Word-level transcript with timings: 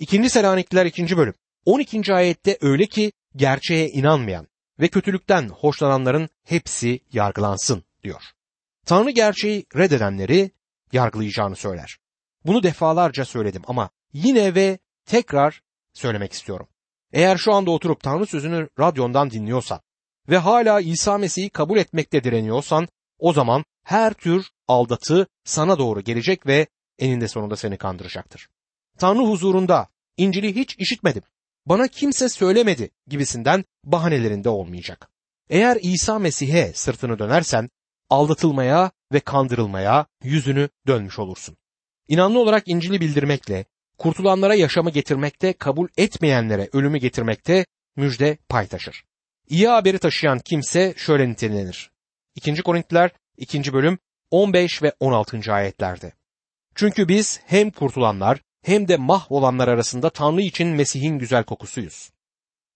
2. 0.00 0.30
Selanikliler 0.30 0.86
2. 0.86 1.16
bölüm 1.16 1.34
12. 1.64 2.14
ayette 2.14 2.58
öyle 2.60 2.86
ki 2.86 3.12
gerçeğe 3.36 3.88
inanmayan 3.88 4.46
ve 4.80 4.88
kötülükten 4.88 5.48
hoşlananların 5.48 6.28
hepsi 6.44 7.00
yargılansın 7.12 7.84
diyor. 8.02 8.22
Tanrı 8.86 9.10
gerçeği 9.10 9.66
reddedenleri 9.76 10.50
yargılayacağını 10.92 11.56
söyler. 11.56 11.98
Bunu 12.46 12.62
defalarca 12.62 13.24
söyledim 13.24 13.62
ama 13.66 13.90
yine 14.12 14.54
ve 14.54 14.78
tekrar 15.06 15.62
söylemek 15.92 16.32
istiyorum. 16.32 16.68
Eğer 17.12 17.36
şu 17.36 17.52
anda 17.52 17.70
oturup 17.70 18.02
Tanrı 18.02 18.26
sözünü 18.26 18.68
radyondan 18.78 19.30
dinliyorsan 19.30 19.80
ve 20.28 20.38
hala 20.38 20.80
İsa 20.80 21.18
Mesih'i 21.18 21.50
kabul 21.50 21.78
etmekte 21.78 22.24
direniyorsan 22.24 22.88
o 23.18 23.32
zaman 23.32 23.64
her 23.84 24.14
tür 24.14 24.46
aldatı 24.68 25.26
sana 25.44 25.78
doğru 25.78 26.00
gelecek 26.00 26.46
ve 26.46 26.66
eninde 26.98 27.28
sonunda 27.28 27.56
seni 27.56 27.78
kandıracaktır. 27.78 28.48
Tanrı 29.00 29.22
huzurunda 29.22 29.88
İncil'i 30.16 30.56
hiç 30.56 30.76
işitmedim, 30.78 31.22
bana 31.66 31.88
kimse 31.88 32.28
söylemedi 32.28 32.90
gibisinden 33.06 33.64
bahanelerinde 33.84 34.48
olmayacak. 34.48 35.10
Eğer 35.50 35.78
İsa 35.82 36.18
Mesih'e 36.18 36.72
sırtını 36.72 37.18
dönersen 37.18 37.70
aldatılmaya 38.10 38.90
ve 39.12 39.20
kandırılmaya 39.20 40.06
yüzünü 40.24 40.68
dönmüş 40.86 41.18
olursun. 41.18 41.56
İnanlı 42.08 42.38
olarak 42.38 42.62
İncil'i 42.66 43.00
bildirmekle, 43.00 43.64
kurtulanlara 43.98 44.54
yaşamı 44.54 44.90
getirmekte, 44.90 45.52
kabul 45.52 45.88
etmeyenlere 45.96 46.68
ölümü 46.72 46.98
getirmekte 46.98 47.66
müjde 47.96 48.38
pay 48.48 48.66
taşır. 48.66 49.04
İyi 49.48 49.68
haberi 49.68 49.98
taşıyan 49.98 50.38
kimse 50.38 50.94
şöyle 50.96 51.28
nitelenir. 51.28 51.90
2. 52.34 52.62
Korintiler 52.62 53.10
2. 53.36 53.72
bölüm 53.72 53.98
15 54.30 54.82
ve 54.82 54.92
16. 55.00 55.52
ayetlerde. 55.52 56.12
Çünkü 56.74 57.08
biz 57.08 57.40
hem 57.46 57.70
kurtulanlar 57.70 58.40
hem 58.62 58.88
de 58.88 58.96
mahvolanlar 58.96 59.68
arasında 59.68 60.10
Tanrı 60.10 60.42
için 60.42 60.68
Mesih'in 60.68 61.18
güzel 61.18 61.44
kokusuyuz. 61.44 62.10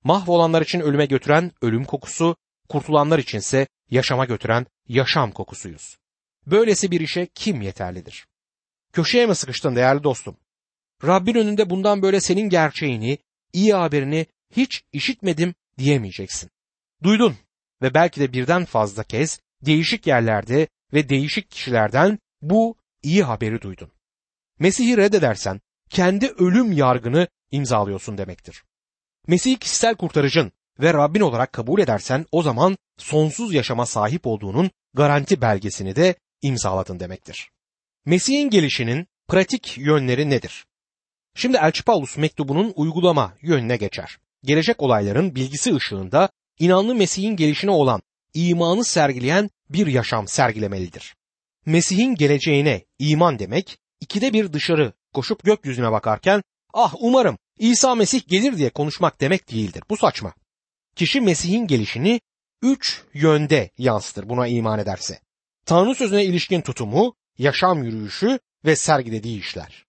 Mahvolanlar 0.05 0.63
için 0.63 0.81
ölüme 0.81 1.07
götüren 1.07 1.53
ölüm 1.63 1.85
kokusu, 1.85 2.37
kurtulanlar 2.69 3.19
içinse 3.19 3.67
yaşama 3.91 4.25
götüren 4.25 4.67
yaşam 4.89 5.33
kokusuyuz. 5.33 5.97
Böylesi 6.47 6.91
bir 6.91 7.01
işe 7.01 7.27
kim 7.35 7.63
yeterlidir? 7.63 8.27
Köşeye 8.93 9.27
mi 9.27 9.35
sıkıştın 9.35 9.77
değerli 9.77 10.05
dostum? 10.05 10.37
Rabbin 11.05 11.35
önünde 11.35 11.71
bundan 11.71 12.03
böyle 12.03 12.21
senin 12.21 12.49
gerçeğini, 12.49 13.19
iyi 13.53 13.75
haberini 13.75 14.27
hiç 14.57 14.83
işitmedim 14.93 15.55
diyemeyeceksin. 15.79 16.51
Duydun 17.03 17.37
ve 17.83 17.95
belki 17.95 18.21
de 18.21 18.33
birden 18.33 18.65
fazla 18.65 19.05
kez 19.05 19.41
değişik 19.63 20.07
yerlerde 20.07 20.69
ve 20.93 21.09
değişik 21.09 21.51
kişilerden 21.51 22.19
bu 22.43 22.77
iyi 23.03 23.23
haberi 23.23 23.63
duydun. 23.63 23.91
Mesih'i 24.59 24.97
reddedersen 24.97 25.61
kendi 25.91 26.27
ölüm 26.27 26.73
yargını 26.73 27.29
imzalıyorsun 27.51 28.19
demektir. 28.19 28.63
Mesih'i 29.27 29.59
kişisel 29.59 29.95
kurtarıcın 29.95 30.53
ve 30.81 30.93
Rabbin 30.93 31.21
olarak 31.21 31.53
kabul 31.53 31.81
edersen 31.81 32.27
o 32.33 32.43
zaman 32.43 32.77
sonsuz 32.99 33.55
yaşama 33.55 33.87
sahip 33.87 34.27
olduğunun 34.27 34.71
garanti 34.95 35.41
belgesini 35.41 35.97
de 35.97 36.15
imzaladın 36.43 37.01
demektir. 37.01 37.51
Mesih'in 38.07 38.51
gelişinin 38.51 39.07
pratik 39.29 39.79
yönleri 39.79 40.31
nedir? 40.31 40.65
Şimdi 41.35 41.57
Elçi 41.57 41.83
Paulus 41.83 42.17
mektubunun 42.17 42.73
uygulama 42.77 43.35
yönüne 43.43 43.77
geçer. 43.77 44.19
Gelecek 44.43 44.83
olayların 44.83 45.35
bilgisi 45.35 45.75
ışığında 45.75 46.29
inanlı 46.59 46.95
Mesih'in 46.95 47.37
gelişine 47.37 47.71
olan 47.71 48.03
imanı 48.35 48.85
sergileyen 48.85 49.51
bir 49.71 49.87
yaşam 49.87 50.29
sergilemelidir. 50.29 51.15
Mesih'in 51.67 52.15
geleceğine 52.15 52.85
iman 52.99 53.39
demek, 53.39 53.79
ikide 54.01 54.33
bir 54.33 54.53
dışarı 54.53 54.93
koşup 55.15 55.45
gökyüzüne 55.45 55.93
bakarken 55.93 56.43
ah 56.75 56.95
umarım 56.99 57.39
İsa 57.59 57.95
Mesih 57.95 58.29
gelir 58.29 58.57
diye 58.59 58.71
konuşmak 58.71 59.21
demek 59.21 59.51
değildir. 59.51 59.83
Bu 59.91 59.97
saçma. 59.97 60.35
Kişi 60.97 61.21
Mesih'in 61.21 61.67
gelişini 61.67 62.21
üç 62.63 63.03
yönde 63.15 63.71
yansıtır 63.79 64.29
buna 64.29 64.47
iman 64.47 64.79
ederse. 64.79 65.21
Tanrı 65.67 65.95
sözüne 65.95 66.25
ilişkin 66.25 66.61
tutumu, 66.61 67.15
yaşam 67.39 67.83
yürüyüşü 67.83 68.39
ve 68.65 68.77
sergilediği 68.77 69.41
işler. 69.41 69.85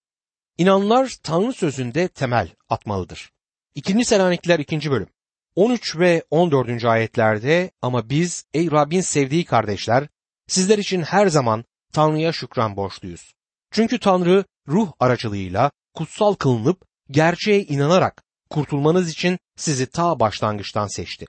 İnanlar 0.57 1.15
Tanrı 1.23 1.53
sözünde 1.53 2.07
temel 2.07 2.49
atmalıdır. 2.69 3.31
2. 3.75 4.05
Selanikliler 4.05 4.59
2. 4.59 4.91
bölüm 4.91 5.07
13 5.55 5.97
ve 5.97 6.23
14. 6.29 6.85
ayetlerde 6.85 7.71
ama 7.81 8.09
biz 8.09 8.45
ey 8.53 8.71
Rabbin 8.71 9.01
sevdiği 9.01 9.45
kardeşler 9.45 10.07
sizler 10.47 10.77
için 10.77 11.01
her 11.01 11.27
zaman 11.27 11.65
Tanrı'ya 11.93 12.33
şükran 12.33 12.75
borçluyuz. 12.75 13.34
Çünkü 13.75 13.99
Tanrı 13.99 14.45
ruh 14.67 14.91
aracılığıyla 14.99 15.71
kutsal 15.93 16.33
kılınıp 16.33 16.85
gerçeğe 17.11 17.63
inanarak 17.63 18.23
kurtulmanız 18.49 19.09
için 19.09 19.39
sizi 19.55 19.85
ta 19.85 20.19
başlangıçtan 20.19 20.87
seçti. 20.87 21.25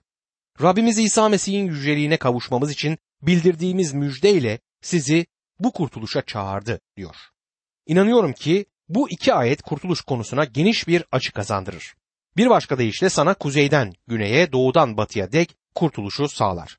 Rabbimiz 0.63 0.99
İsa 0.99 1.29
Mesih'in 1.29 1.67
yüceliğine 1.67 2.17
kavuşmamız 2.17 2.71
için 2.71 2.99
bildirdiğimiz 3.23 3.95
müjdeyle 3.95 4.59
sizi 4.83 5.27
bu 5.61 5.73
kurtuluşa 5.73 6.23
çağırdı 6.23 6.81
diyor. 6.97 7.17
İnanıyorum 7.87 8.33
ki 8.33 8.67
bu 8.89 9.11
iki 9.11 9.35
ayet 9.35 9.63
kurtuluş 9.63 10.01
konusuna 10.01 10.45
geniş 10.45 10.89
bir 10.89 11.05
açı 11.13 11.33
kazandırır. 11.33 11.95
Bir 12.37 12.51
başka 12.51 12.79
deyişle 12.79 13.11
sana 13.11 13.35
kuzeyden 13.35 13.93
güneye, 14.07 14.53
doğudan 14.53 14.97
batıya 14.97 15.33
dek 15.33 15.57
kurtuluşu 15.75 16.29
sağlar. 16.29 16.79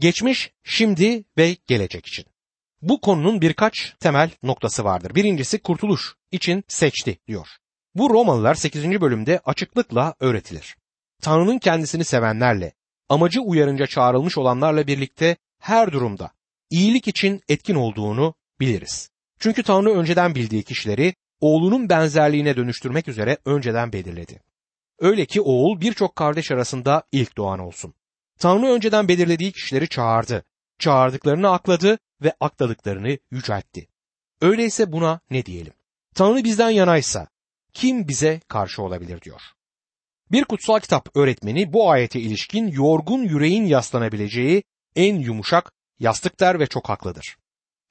Geçmiş, 0.00 0.52
şimdi 0.62 1.24
ve 1.38 1.56
gelecek 1.66 2.06
için. 2.06 2.33
Bu 2.84 3.00
konunun 3.00 3.40
birkaç 3.40 3.94
temel 4.00 4.30
noktası 4.42 4.84
vardır. 4.84 5.14
Birincisi 5.14 5.58
kurtuluş 5.58 6.14
için 6.30 6.64
seçti 6.68 7.18
diyor. 7.28 7.48
Bu 7.94 8.10
Romalılar 8.10 8.54
8. 8.54 9.00
bölümde 9.00 9.40
açıklıkla 9.44 10.14
öğretilir. 10.20 10.76
Tanrı'nın 11.22 11.58
kendisini 11.58 12.04
sevenlerle, 12.04 12.72
amacı 13.08 13.40
uyarınca 13.40 13.86
çağrılmış 13.86 14.38
olanlarla 14.38 14.86
birlikte 14.86 15.36
her 15.60 15.92
durumda 15.92 16.30
iyilik 16.70 17.08
için 17.08 17.40
etkin 17.48 17.74
olduğunu 17.74 18.34
biliriz. 18.60 19.10
Çünkü 19.38 19.62
Tanrı 19.62 19.90
önceden 19.90 20.34
bildiği 20.34 20.62
kişileri 20.62 21.14
oğlunun 21.40 21.88
benzerliğine 21.88 22.56
dönüştürmek 22.56 23.08
üzere 23.08 23.38
önceden 23.44 23.92
belirledi. 23.92 24.40
Öyle 24.98 25.26
ki 25.26 25.40
oğul 25.40 25.80
birçok 25.80 26.16
kardeş 26.16 26.50
arasında 26.50 27.02
ilk 27.12 27.36
doğan 27.36 27.58
olsun. 27.58 27.94
Tanrı 28.38 28.66
önceden 28.66 29.08
belirlediği 29.08 29.52
kişileri 29.52 29.88
çağırdı. 29.88 30.44
Çağırdıklarını 30.78 31.50
akladı 31.50 31.98
ve 32.24 32.34
akladıklarını 32.40 33.18
yüceltti. 33.30 33.88
Öyleyse 34.40 34.92
buna 34.92 35.20
ne 35.30 35.46
diyelim? 35.46 35.72
Tanrı 36.14 36.44
bizden 36.44 36.70
yanaysa 36.70 37.28
kim 37.72 38.08
bize 38.08 38.40
karşı 38.48 38.82
olabilir 38.82 39.20
diyor. 39.20 39.40
Bir 40.32 40.44
kutsal 40.44 40.80
kitap 40.80 41.16
öğretmeni 41.16 41.72
bu 41.72 41.90
ayete 41.90 42.20
ilişkin 42.20 42.68
yorgun 42.68 43.22
yüreğin 43.22 43.64
yaslanabileceği 43.64 44.62
en 44.96 45.16
yumuşak 45.18 45.72
yastık 45.98 46.40
der 46.40 46.60
ve 46.60 46.66
çok 46.66 46.88
haklıdır. 46.88 47.36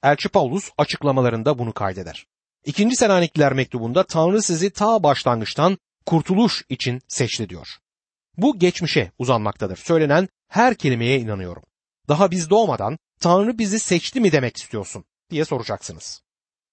Elçi 0.04 0.30
Paulus 0.30 0.70
açıklamalarında 0.78 1.60
bunu 1.60 1.74
kaydeder. 1.74 2.26
İkinci 2.66 2.96
Selanikliler 2.96 3.54
mektubunda 3.54 4.04
Tanrı 4.04 4.42
sizi 4.42 4.70
ta 4.70 5.04
başlangıçtan 5.04 5.78
kurtuluş 6.06 6.64
için 6.70 7.02
seçti 7.08 7.50
diyor. 7.50 7.68
Bu 8.38 8.60
geçmişe 8.60 9.12
uzanmaktadır. 9.18 9.78
Söylenen 9.78 10.30
her 10.48 10.76
kelimeye 10.76 11.20
inanıyorum. 11.20 11.64
Daha 12.08 12.32
biz 12.32 12.50
doğmadan 12.50 12.98
Tanrı 13.20 13.58
bizi 13.58 13.80
seçti 13.80 14.20
mi 14.20 14.32
demek 14.32 14.58
istiyorsun 14.58 15.06
diye 15.30 15.46
soracaksınız. 15.46 16.22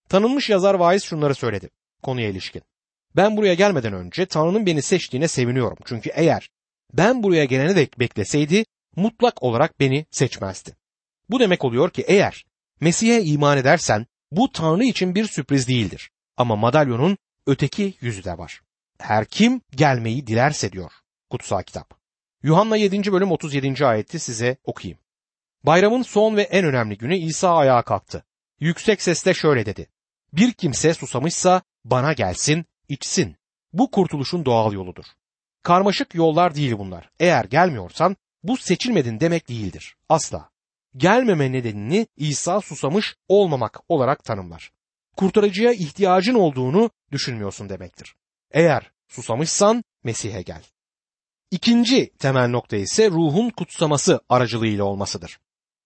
Tanınmış 0.08 0.50
yazar 0.50 0.74
vaiz 0.74 1.04
şunları 1.04 1.34
söyledi 1.34 1.70
konuya 2.02 2.28
ilişkin. 2.28 2.62
Ben 3.16 3.36
buraya 3.36 3.54
gelmeden 3.54 3.92
önce 3.92 4.26
Tanrı'nın 4.26 4.66
beni 4.66 4.82
seçtiğine 4.82 5.28
seviniyorum. 5.28 5.78
Çünkü 5.84 6.10
eğer 6.14 6.50
ben 6.92 7.22
buraya 7.22 7.44
gelene 7.44 7.76
dek 7.76 7.98
bekleseydi 7.98 8.64
mutlak 8.96 9.42
olarak 9.42 9.80
beni 9.80 10.06
seçmezdi. 10.10 10.76
Bu 11.30 11.40
demek 11.40 11.64
oluyor 11.64 11.90
ki 11.90 12.04
eğer 12.06 12.44
Mesih'e 12.80 13.22
iman 13.22 13.58
edersen 13.58 14.06
bu 14.30 14.52
Tanrı 14.52 14.84
için 14.84 15.14
bir 15.14 15.26
sürpriz 15.26 15.68
değildir. 15.68 16.10
Ama 16.36 16.56
madalyonun 16.56 17.18
öteki 17.46 17.94
yüzü 18.00 18.24
de 18.24 18.38
var. 18.38 18.60
Her 18.98 19.24
kim 19.24 19.60
gelmeyi 19.76 20.26
dilerse 20.26 20.72
diyor 20.72 20.92
kutsal 21.30 21.62
kitap. 21.62 21.94
Yuhanna 22.42 22.76
7. 22.76 23.12
bölüm 23.12 23.32
37. 23.32 23.86
ayeti 23.86 24.18
size 24.18 24.56
okuyayım. 24.64 24.99
Bayramın 25.64 26.02
son 26.02 26.36
ve 26.36 26.42
en 26.42 26.64
önemli 26.64 26.98
günü 26.98 27.16
İsa 27.16 27.56
ayağa 27.56 27.82
kalktı. 27.82 28.24
Yüksek 28.60 29.02
sesle 29.02 29.34
şöyle 29.34 29.66
dedi. 29.66 29.86
Bir 30.32 30.52
kimse 30.52 30.94
susamışsa 30.94 31.62
bana 31.84 32.12
gelsin, 32.12 32.64
içsin. 32.88 33.36
Bu 33.72 33.90
kurtuluşun 33.90 34.44
doğal 34.44 34.72
yoludur. 34.72 35.04
Karmaşık 35.62 36.14
yollar 36.14 36.54
değil 36.54 36.78
bunlar. 36.78 37.10
Eğer 37.20 37.44
gelmiyorsan 37.44 38.16
bu 38.42 38.56
seçilmedin 38.56 39.20
demek 39.20 39.48
değildir. 39.48 39.96
Asla. 40.08 40.50
Gelmeme 40.96 41.52
nedenini 41.52 42.06
İsa 42.16 42.60
susamış 42.60 43.16
olmamak 43.28 43.80
olarak 43.88 44.24
tanımlar. 44.24 44.70
Kurtarıcıya 45.16 45.72
ihtiyacın 45.72 46.34
olduğunu 46.34 46.90
düşünmüyorsun 47.12 47.68
demektir. 47.68 48.14
Eğer 48.50 48.90
susamışsan 49.08 49.84
Mesih'e 50.04 50.42
gel. 50.42 50.62
İkinci 51.50 52.10
temel 52.18 52.48
nokta 52.48 52.76
ise 52.76 53.10
ruhun 53.10 53.50
kutsaması 53.50 54.20
aracılığıyla 54.28 54.84
olmasıdır. 54.84 55.38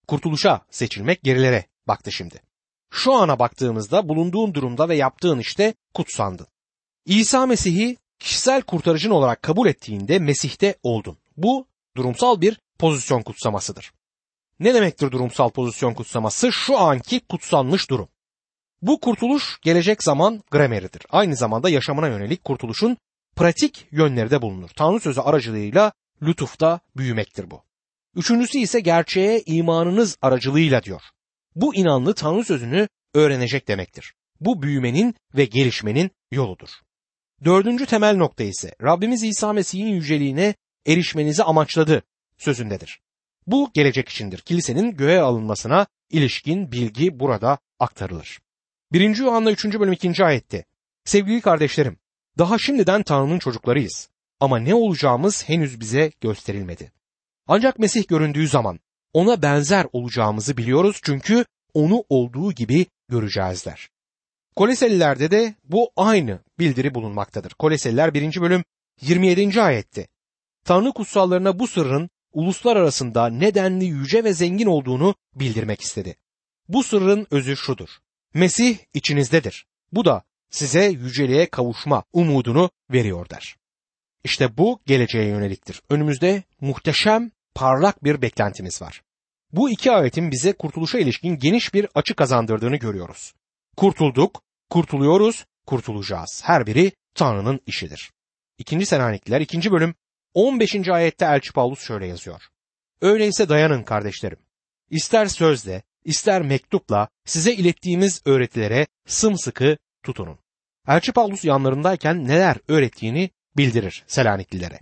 Kurtuluşa 0.08 0.60
seçilmek 0.70 1.22
gerilere 1.22 1.66
baktı 1.88 2.12
şimdi. 2.12 2.42
Şu 2.90 3.14
ana 3.14 3.38
baktığımızda 3.38 4.08
bulunduğun 4.08 4.54
durumda 4.54 4.88
ve 4.88 4.96
yaptığın 4.96 5.38
işte 5.38 5.74
kutsandın. 5.94 6.46
İsa 7.06 7.46
Mesih'i 7.46 7.96
kişisel 8.18 8.62
kurtarıcın 8.62 9.10
olarak 9.10 9.42
kabul 9.42 9.66
ettiğinde 9.66 10.18
Mesih'te 10.18 10.74
oldun. 10.82 11.18
Bu 11.36 11.66
durumsal 11.96 12.40
bir 12.40 12.60
pozisyon 12.78 13.22
kutsamasıdır. 13.22 13.92
Ne 14.60 14.74
demektir 14.74 15.10
durumsal 15.10 15.50
pozisyon 15.50 15.94
kutsaması? 15.94 16.52
Şu 16.52 16.78
anki 16.78 17.20
kutsanmış 17.20 17.90
durum. 17.90 18.08
Bu 18.82 19.00
kurtuluş 19.00 19.58
gelecek 19.62 20.02
zaman 20.02 20.42
grameridir. 20.50 21.02
Aynı 21.10 21.36
zamanda 21.36 21.68
yaşamına 21.68 22.08
yönelik 22.08 22.44
kurtuluşun 22.44 22.96
pratik 23.36 23.86
yönleri 23.90 24.30
de 24.30 24.42
bulunur. 24.42 24.70
Tanrı 24.76 25.00
sözü 25.00 25.20
aracılığıyla 25.20 25.92
lütufta 26.22 26.80
büyümektir 26.96 27.50
bu. 27.50 27.63
Üçüncüsü 28.16 28.58
ise 28.58 28.80
gerçeğe 28.80 29.42
imanınız 29.46 30.16
aracılığıyla 30.22 30.82
diyor. 30.82 31.02
Bu 31.54 31.74
inanlı 31.74 32.14
Tanrı 32.14 32.44
sözünü 32.44 32.88
öğrenecek 33.14 33.68
demektir. 33.68 34.14
Bu 34.40 34.62
büyümenin 34.62 35.14
ve 35.36 35.44
gelişmenin 35.44 36.10
yoludur. 36.30 36.68
Dördüncü 37.44 37.86
temel 37.86 38.16
nokta 38.16 38.44
ise 38.44 38.74
Rabbimiz 38.82 39.22
İsa 39.22 39.52
Mesih'in 39.52 39.86
yüceliğine 39.86 40.54
erişmenizi 40.86 41.42
amaçladı 41.42 42.02
sözündedir. 42.38 43.00
Bu 43.46 43.70
gelecek 43.74 44.08
içindir. 44.08 44.38
Kilisenin 44.38 44.96
göğe 44.96 45.20
alınmasına 45.20 45.86
ilişkin 46.10 46.72
bilgi 46.72 47.20
burada 47.20 47.58
aktarılır. 47.78 48.40
1. 48.92 49.16
Yuhanna 49.16 49.50
3. 49.50 49.64
bölüm 49.64 49.92
2. 49.92 50.24
ayette 50.24 50.64
Sevgili 51.04 51.40
kardeşlerim, 51.40 51.98
daha 52.38 52.58
şimdiden 52.58 53.02
Tanrı'nın 53.02 53.38
çocuklarıyız 53.38 54.08
ama 54.40 54.58
ne 54.58 54.74
olacağımız 54.74 55.48
henüz 55.48 55.80
bize 55.80 56.12
gösterilmedi. 56.20 56.92
Ancak 57.46 57.78
Mesih 57.78 58.08
göründüğü 58.08 58.48
zaman 58.48 58.80
ona 59.12 59.42
benzer 59.42 59.86
olacağımızı 59.92 60.56
biliyoruz 60.56 61.00
çünkü 61.02 61.44
onu 61.74 62.04
olduğu 62.08 62.52
gibi 62.52 62.86
göreceğizler. 63.08 63.88
Koleselilerde 64.56 65.30
de 65.30 65.54
bu 65.64 65.90
aynı 65.96 66.40
bildiri 66.58 66.94
bulunmaktadır. 66.94 67.50
Koleseliler 67.50 68.14
1. 68.14 68.40
bölüm 68.40 68.64
27. 69.00 69.62
ayette. 69.62 70.08
Tanrı 70.64 70.92
kutsallarına 70.92 71.58
bu 71.58 71.66
sırrın 71.66 72.10
uluslar 72.32 72.76
arasında 72.76 73.26
nedenli 73.26 73.84
yüce 73.84 74.24
ve 74.24 74.32
zengin 74.32 74.66
olduğunu 74.66 75.14
bildirmek 75.34 75.80
istedi. 75.80 76.16
Bu 76.68 76.82
sırrın 76.82 77.26
özü 77.30 77.56
şudur. 77.56 77.88
Mesih 78.34 78.78
içinizdedir. 78.94 79.66
Bu 79.92 80.04
da 80.04 80.22
size 80.50 80.84
yüceliğe 80.84 81.46
kavuşma 81.46 82.04
umudunu 82.12 82.70
veriyor 82.90 83.30
der. 83.30 83.56
İşte 84.24 84.58
bu 84.58 84.80
geleceğe 84.86 85.26
yöneliktir. 85.26 85.82
Önümüzde 85.90 86.42
muhteşem, 86.60 87.30
parlak 87.54 88.04
bir 88.04 88.22
beklentimiz 88.22 88.82
var. 88.82 89.02
Bu 89.52 89.70
iki 89.70 89.92
ayetin 89.92 90.30
bize 90.30 90.52
kurtuluşa 90.52 90.98
ilişkin 90.98 91.38
geniş 91.38 91.74
bir 91.74 91.86
açı 91.94 92.14
kazandırdığını 92.14 92.76
görüyoruz. 92.76 93.34
Kurtulduk, 93.76 94.42
kurtuluyoruz, 94.70 95.44
kurtulacağız. 95.66 96.42
Her 96.44 96.66
biri 96.66 96.92
Tanrı'nın 97.14 97.60
işidir. 97.66 98.12
İkinci 98.58 98.86
Selanikliler 98.86 99.40
2. 99.40 99.72
bölüm 99.72 99.94
15. 100.34 100.88
ayette 100.88 101.24
Elçi 101.24 101.52
Paulus 101.52 101.80
şöyle 101.80 102.06
yazıyor. 102.06 102.42
Öyleyse 103.00 103.48
dayanın 103.48 103.82
kardeşlerim. 103.82 104.38
İster 104.90 105.26
sözle, 105.26 105.82
ister 106.04 106.42
mektupla 106.42 107.08
size 107.24 107.52
ilettiğimiz 107.52 108.22
öğretilere 108.24 108.86
sımsıkı 109.06 109.76
tutunun. 110.02 110.38
Elçi 110.88 111.12
Paulus 111.12 111.44
yanlarındayken 111.44 112.28
neler 112.28 112.56
öğrettiğini 112.68 113.30
bildirir 113.56 114.04
Selaniklilere. 114.06 114.80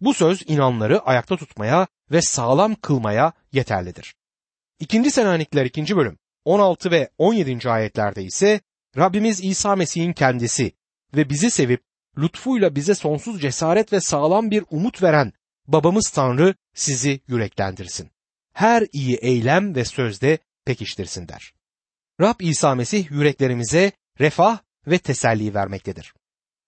Bu 0.00 0.14
söz 0.14 0.42
inanları 0.46 1.00
ayakta 1.00 1.36
tutmaya 1.36 1.86
ve 2.10 2.22
sağlam 2.22 2.74
kılmaya 2.74 3.32
yeterlidir. 3.52 4.14
İkinci 4.80 5.10
Selanikliler 5.10 5.64
2. 5.64 5.96
bölüm 5.96 6.18
16 6.44 6.90
ve 6.90 7.10
17. 7.18 7.70
ayetlerde 7.70 8.22
ise 8.22 8.60
Rabbimiz 8.96 9.44
İsa 9.44 9.76
Mesih'in 9.76 10.12
kendisi 10.12 10.72
ve 11.16 11.30
bizi 11.30 11.50
sevip 11.50 11.82
lütfuyla 12.18 12.74
bize 12.74 12.94
sonsuz 12.94 13.40
cesaret 13.40 13.92
ve 13.92 14.00
sağlam 14.00 14.50
bir 14.50 14.64
umut 14.70 15.02
veren 15.02 15.32
babamız 15.66 16.10
Tanrı 16.10 16.54
sizi 16.74 17.20
yüreklendirsin. 17.28 18.10
Her 18.52 18.86
iyi 18.92 19.16
eylem 19.16 19.74
ve 19.74 19.84
sözde 19.84 20.38
pekiştirsin 20.64 21.28
der. 21.28 21.52
Rab 22.20 22.40
İsa 22.40 22.74
Mesih 22.74 23.10
yüreklerimize 23.10 23.92
refah 24.20 24.58
ve 24.86 24.98
teselli 24.98 25.54
vermektedir. 25.54 26.14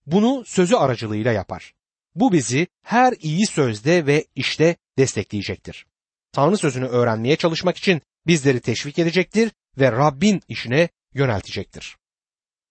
Bunu 0.05 0.43
sözü 0.45 0.75
aracılığıyla 0.75 1.31
yapar. 1.31 1.73
Bu 2.15 2.31
bizi 2.31 2.67
her 2.83 3.13
iyi 3.19 3.47
sözde 3.47 4.05
ve 4.05 4.25
işte 4.35 4.75
destekleyecektir. 4.97 5.85
Tanrı 6.31 6.57
sözünü 6.57 6.85
öğrenmeye 6.85 7.35
çalışmak 7.35 7.77
için 7.77 8.01
bizleri 8.27 8.59
teşvik 8.59 8.99
edecektir 8.99 9.51
ve 9.77 9.91
Rabbin 9.91 10.41
işine 10.47 10.89
yöneltecektir. 11.13 11.97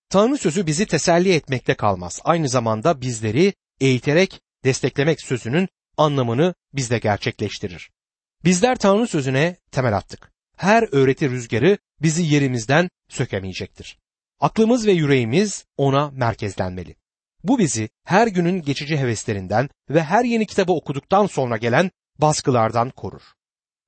Tanrı 0.08 0.38
sözü 0.38 0.67
bizi 0.67 0.87
teselli 0.87 1.34
etmekte 1.34 1.75
kalmaz. 1.75 2.20
Aynı 2.25 2.49
zamanda 2.49 3.00
bizleri 3.00 3.55
eğiterek 3.81 4.40
desteklemek 4.64 5.20
sözünün 5.20 5.69
anlamını 5.96 6.55
bizde 6.73 6.99
gerçekleştirir. 6.99 7.90
Bizler 8.44 8.79
Tanrı 8.79 9.06
sözüne 9.06 9.56
temel 9.70 9.96
attık. 9.96 10.32
Her 10.56 10.88
öğreti 10.93 11.31
rüzgarı 11.31 11.79
bizi 12.02 12.23
yerimizden 12.23 12.90
sökemeyecektir. 13.08 13.99
Aklımız 14.40 14.87
ve 14.87 14.93
yüreğimiz 14.93 15.64
ona 15.76 16.11
merkezlenmeli. 16.11 16.96
Bu 17.44 17.59
bizi 17.59 17.89
her 18.05 18.27
günün 18.27 18.62
geçici 18.62 18.97
heveslerinden 18.97 19.69
ve 19.91 20.03
her 20.03 20.25
yeni 20.25 20.47
kitabı 20.47 20.73
okuduktan 20.73 21.27
sonra 21.27 21.56
gelen 21.56 21.91
baskılardan 22.19 22.91
korur. 22.91 23.23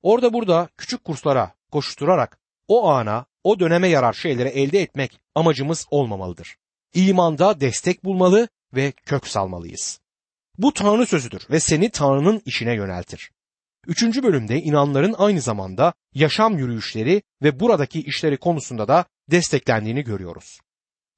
Orada 0.01 0.33
burada 0.33 0.69
küçük 0.77 1.03
kurslara 1.03 1.53
koşturarak 1.71 2.39
o 2.67 2.89
ana, 2.89 3.25
o 3.43 3.59
döneme 3.59 3.87
yarar 3.87 4.13
şeyleri 4.13 4.49
elde 4.49 4.81
etmek 4.81 5.19
amacımız 5.35 5.85
olmamalıdır. 5.91 6.57
İmanda 6.93 7.59
destek 7.59 8.03
bulmalı 8.03 8.47
ve 8.73 8.91
kök 8.91 9.27
salmalıyız. 9.27 9.99
Bu 10.57 10.73
Tanrı 10.73 11.05
sözüdür 11.05 11.47
ve 11.49 11.59
seni 11.59 11.89
Tanrı'nın 11.89 12.41
işine 12.45 12.73
yöneltir. 12.75 13.31
Üçüncü 13.87 14.23
bölümde 14.23 14.61
inanların 14.61 15.15
aynı 15.17 15.41
zamanda 15.41 15.93
yaşam 16.13 16.57
yürüyüşleri 16.57 17.21
ve 17.43 17.59
buradaki 17.59 18.01
işleri 18.01 18.37
konusunda 18.37 18.87
da 18.87 19.05
desteklendiğini 19.31 20.03
görüyoruz. 20.03 20.59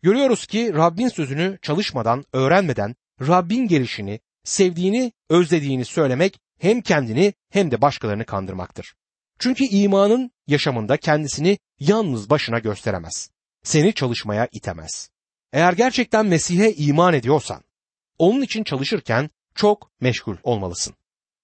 Görüyoruz 0.01 0.45
ki 0.45 0.73
Rabbin 0.73 1.07
sözünü 1.07 1.59
çalışmadan, 1.61 2.25
öğrenmeden 2.33 2.95
Rabbin 3.21 3.67
gelişini, 3.67 4.19
sevdiğini, 4.43 5.11
özlediğini 5.29 5.85
söylemek 5.85 6.39
hem 6.59 6.81
kendini 6.81 7.33
hem 7.49 7.71
de 7.71 7.81
başkalarını 7.81 8.25
kandırmaktır. 8.25 8.95
Çünkü 9.39 9.63
imanın 9.63 10.31
yaşamında 10.47 10.97
kendisini 10.97 11.57
yalnız 11.79 12.29
başına 12.29 12.59
gösteremez. 12.59 13.29
Seni 13.63 13.93
çalışmaya 13.93 14.47
itemez. 14.51 15.09
Eğer 15.53 15.73
gerçekten 15.73 16.25
Mesih'e 16.25 16.73
iman 16.73 17.13
ediyorsan, 17.13 17.63
onun 18.17 18.41
için 18.41 18.63
çalışırken 18.63 19.29
çok 19.55 19.91
meşgul 19.99 20.35
olmalısın. 20.43 20.95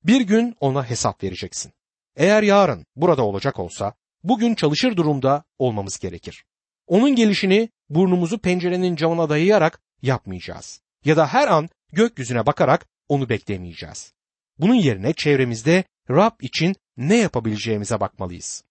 Bir 0.04 0.22
gün 0.22 0.56
ona 0.60 0.89
hesap 0.89 1.24
vereceksin. 1.24 1.74
Eğer 2.16 2.44
yarın 2.44 2.86
burada 2.96 3.25
olacak 3.25 3.60
olsa, 3.60 3.94
bugün 4.24 4.56
çalışır 4.56 4.96
durumda 4.96 5.44
olmamız 5.60 6.00
gerekir. 6.00 6.46
Onun 6.88 7.16
gelişini 7.16 7.70
burnumuzu 7.96 8.38
pencerenin 8.38 8.96
camına 8.96 9.30
dayayarak 9.30 9.82
yapmayacağız. 10.02 10.82
Ya 11.06 11.18
da 11.18 11.28
her 11.28 11.48
an 11.48 11.70
gökyüzüne 11.92 12.46
bakarak 12.46 12.86
onu 13.10 13.30
beklemeyeceğiz. 13.30 14.14
Bunun 14.60 14.76
yerine 14.76 15.14
çevremizde 15.14 15.84
Rab 16.10 16.42
için 16.42 16.76
ne 16.98 17.16
yapabileceğimize 17.16 18.00
bakmalıyız. 18.00 18.64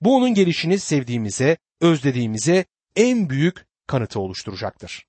Bu 0.00 0.16
onun 0.16 0.34
gelişini 0.34 0.78
sevdiğimize, 0.78 1.56
özlediğimize 1.80 2.64
en 2.96 3.30
büyük 3.30 3.66
kanıtı 3.86 4.20
oluşturacaktır. 4.20 5.06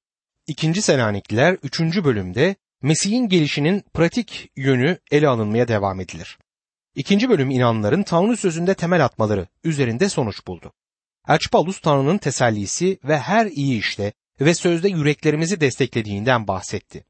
İkinci 0.48 0.82
Selanikliler 0.82 1.58
3. 1.64 1.80
bölümde 1.80 2.56
Mesih'in 2.82 3.28
gelişinin 3.30 3.84
pratik 3.94 4.52
yönü 4.56 4.98
ele 5.12 5.28
alınmaya 5.28 5.68
devam 5.68 6.00
edilir. 6.00 6.38
İkinci 6.96 7.30
bölüm 7.30 7.50
inanların 7.50 8.04
Tanrı 8.04 8.38
sözünde 8.38 8.74
temel 8.74 9.06
atmaları 9.06 9.48
üzerinde 9.64 10.10
sonuç 10.10 10.48
buldu. 10.48 10.74
Elçi 11.28 11.50
Tanrı'nın 11.82 12.18
tesellisi 12.18 13.00
ve 13.04 13.20
her 13.20 13.46
iyi 13.46 13.80
işte 13.80 14.14
ve 14.40 14.54
sözde 14.54 14.90
yüreklerimizi 14.90 15.62
desteklediğinden 15.62 16.48
bahsetti. 16.48 17.06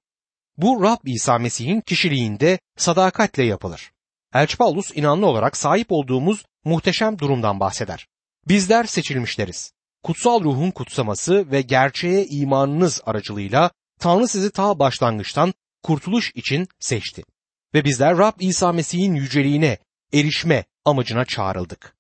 Bu 0.58 0.84
Rab 0.84 0.98
İsa 1.06 1.38
Mesih'in 1.38 1.82
kişiliğinde 1.82 2.60
sadakatle 2.78 3.44
yapılır. 3.44 3.92
Elçi 4.34 4.58
Paulus 4.58 4.92
inanlı 4.96 5.26
olarak 5.26 5.58
sahip 5.58 5.88
olduğumuz 5.90 6.46
muhteşem 6.66 7.20
durumdan 7.20 7.60
bahseder. 7.60 8.08
Bizler 8.48 8.84
seçilmişleriz. 8.84 9.74
Kutsal 10.04 10.44
ruhun 10.44 10.72
kutsaması 10.72 11.52
ve 11.52 11.62
gerçeğe 11.62 12.26
imanınız 12.26 13.02
aracılığıyla 13.06 13.72
Tanrı 14.00 14.28
sizi 14.28 14.52
ta 14.52 14.80
başlangıçtan 14.80 15.54
kurtuluş 15.84 16.32
için 16.36 16.68
seçti. 16.80 17.24
Ve 17.74 17.86
bizler 17.86 18.18
Rab 18.18 18.34
İsa 18.40 18.72
Mesih'in 18.72 19.16
yüceliğine 19.16 19.78
erişme 20.14 20.66
amacına 20.86 21.26
çağrıldık. 21.26 21.96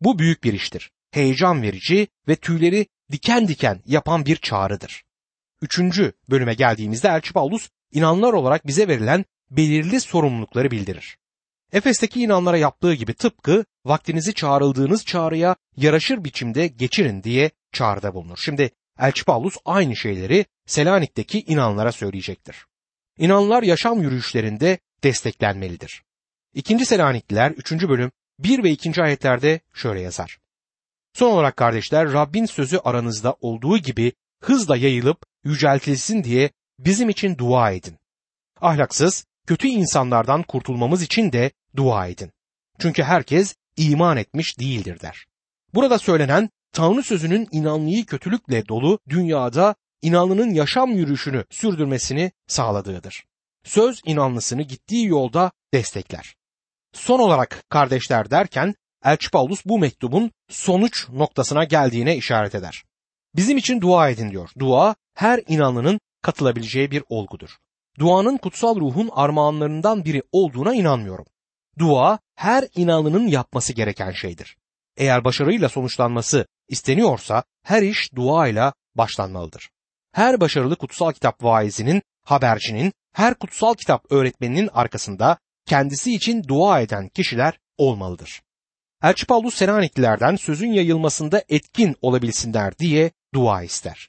Bu 0.00 0.18
büyük 0.18 0.44
bir 0.44 0.52
iştir. 0.52 0.90
Heyecan 1.10 1.62
verici 1.62 2.08
ve 2.28 2.36
tüyleri 2.36 2.86
diken 3.12 3.48
diken 3.48 3.82
yapan 3.86 4.26
bir 4.26 4.36
çağrıdır. 4.36 5.04
Üçüncü 5.62 6.12
bölüme 6.30 6.54
geldiğimizde 6.54 7.08
Elçi 7.08 7.32
Paulus 7.32 7.68
inanlar 7.92 8.32
olarak 8.32 8.66
bize 8.66 8.88
verilen 8.88 9.24
belirli 9.50 10.00
sorumlulukları 10.00 10.70
bildirir. 10.70 11.18
Efes'teki 11.72 12.20
inanlara 12.22 12.56
yaptığı 12.56 12.94
gibi 12.94 13.14
tıpkı 13.14 13.64
vaktinizi 13.84 14.34
çağrıldığınız 14.34 15.04
çağrıya 15.04 15.56
yaraşır 15.76 16.24
biçimde 16.24 16.66
geçirin 16.66 17.22
diye 17.22 17.50
çağrıda 17.72 18.14
bulunur. 18.14 18.38
Şimdi 18.44 18.70
Elçi 18.98 19.24
Paulus 19.24 19.56
aynı 19.64 19.96
şeyleri 19.96 20.46
Selanik'teki 20.66 21.40
inanlara 21.40 21.92
söyleyecektir. 21.92 22.66
İnanlar 23.18 23.62
yaşam 23.62 24.02
yürüyüşlerinde 24.02 24.78
desteklenmelidir. 25.04 26.02
İkinci 26.54 26.86
Selanikliler 26.86 27.50
3. 27.50 27.72
bölüm 27.72 28.12
1 28.38 28.64
ve 28.64 28.70
2. 28.70 29.02
ayetlerde 29.02 29.60
şöyle 29.74 30.00
yazar. 30.00 30.38
Son 31.16 31.30
olarak 31.30 31.56
kardeşler 31.56 32.12
Rabbin 32.12 32.46
sözü 32.46 32.78
aranızda 32.78 33.36
olduğu 33.40 33.78
gibi 33.78 34.12
hızla 34.42 34.76
yayılıp 34.76 35.18
yüceltilsin 35.44 36.24
diye 36.24 36.50
bizim 36.78 37.08
için 37.08 37.38
dua 37.38 37.70
edin. 37.70 37.96
Ahlaksız, 38.60 39.26
kötü 39.46 39.68
insanlardan 39.68 40.42
kurtulmamız 40.42 41.02
için 41.02 41.32
de 41.32 41.50
dua 41.76 42.06
edin. 42.06 42.32
Çünkü 42.78 43.02
herkes 43.02 43.54
iman 43.76 44.16
etmiş 44.16 44.58
değildir 44.58 45.00
der. 45.00 45.26
Burada 45.74 45.98
söylenen 45.98 46.50
Tanrı 46.72 47.02
sözünün 47.02 47.48
inanlıyı 47.52 48.06
kötülükle 48.06 48.68
dolu 48.68 48.98
dünyada 49.08 49.74
inanlının 50.02 50.50
yaşam 50.54 50.90
yürüyüşünü 50.90 51.44
sürdürmesini 51.50 52.32
sağladığıdır. 52.46 53.24
Söz 53.64 54.00
inanlısını 54.04 54.62
gittiği 54.62 55.06
yolda 55.06 55.52
destekler. 55.74 56.34
Son 56.92 57.18
olarak 57.18 57.64
kardeşler 57.68 58.30
derken 58.30 58.74
Elçi 59.06 59.30
Paulus 59.30 59.66
bu 59.66 59.78
mektubun 59.78 60.30
sonuç 60.48 61.08
noktasına 61.08 61.64
geldiğine 61.64 62.16
işaret 62.16 62.54
eder. 62.54 62.84
Bizim 63.36 63.58
için 63.58 63.80
dua 63.80 64.08
edin 64.08 64.30
diyor. 64.30 64.50
Dua 64.58 64.94
her 65.14 65.40
inanlının 65.48 66.00
katılabileceği 66.22 66.90
bir 66.90 67.02
olgudur. 67.08 67.50
Duanın 67.98 68.36
kutsal 68.36 68.76
ruhun 68.80 69.10
armağanlarından 69.12 70.04
biri 70.04 70.22
olduğuna 70.32 70.74
inanmıyorum. 70.74 71.24
Dua 71.78 72.18
her 72.34 72.64
inanlının 72.74 73.26
yapması 73.26 73.72
gereken 73.72 74.12
şeydir. 74.12 74.56
Eğer 74.96 75.24
başarıyla 75.24 75.68
sonuçlanması 75.68 76.46
isteniyorsa 76.68 77.44
her 77.62 77.82
iş 77.82 78.14
duayla 78.14 78.72
başlanmalıdır. 78.94 79.70
Her 80.12 80.40
başarılı 80.40 80.76
kutsal 80.76 81.12
kitap 81.12 81.44
vaizinin, 81.44 82.02
habercinin, 82.24 82.92
her 83.12 83.34
kutsal 83.34 83.74
kitap 83.74 84.12
öğretmeninin 84.12 84.70
arkasında 84.72 85.38
kendisi 85.66 86.14
için 86.14 86.44
dua 86.48 86.80
eden 86.80 87.08
kişiler 87.08 87.58
olmalıdır. 87.78 88.42
Elçi 89.06 89.26
Paulus 89.26 89.54
Selaniklilerden 89.54 90.36
sözün 90.36 90.72
yayılmasında 90.72 91.44
etkin 91.48 91.96
olabilsinler 92.02 92.78
diye 92.78 93.10
dua 93.34 93.62
ister. 93.62 94.08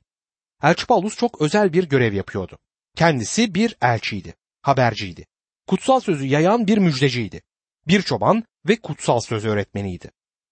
Elçi 0.63 0.85
Paulus 0.85 1.17
çok 1.17 1.41
özel 1.41 1.73
bir 1.73 1.89
görev 1.89 2.13
yapıyordu. 2.13 2.57
Kendisi 2.95 3.55
bir 3.55 3.77
elçiydi, 3.81 4.33
haberciydi. 4.61 5.25
Kutsal 5.67 5.99
sözü 5.99 6.25
yayan 6.25 6.67
bir 6.67 6.77
müjdeciydi. 6.77 7.41
Bir 7.87 8.01
çoban 8.01 8.43
ve 8.67 8.75
kutsal 8.75 9.19
söz 9.19 9.45
öğretmeniydi. 9.45 10.11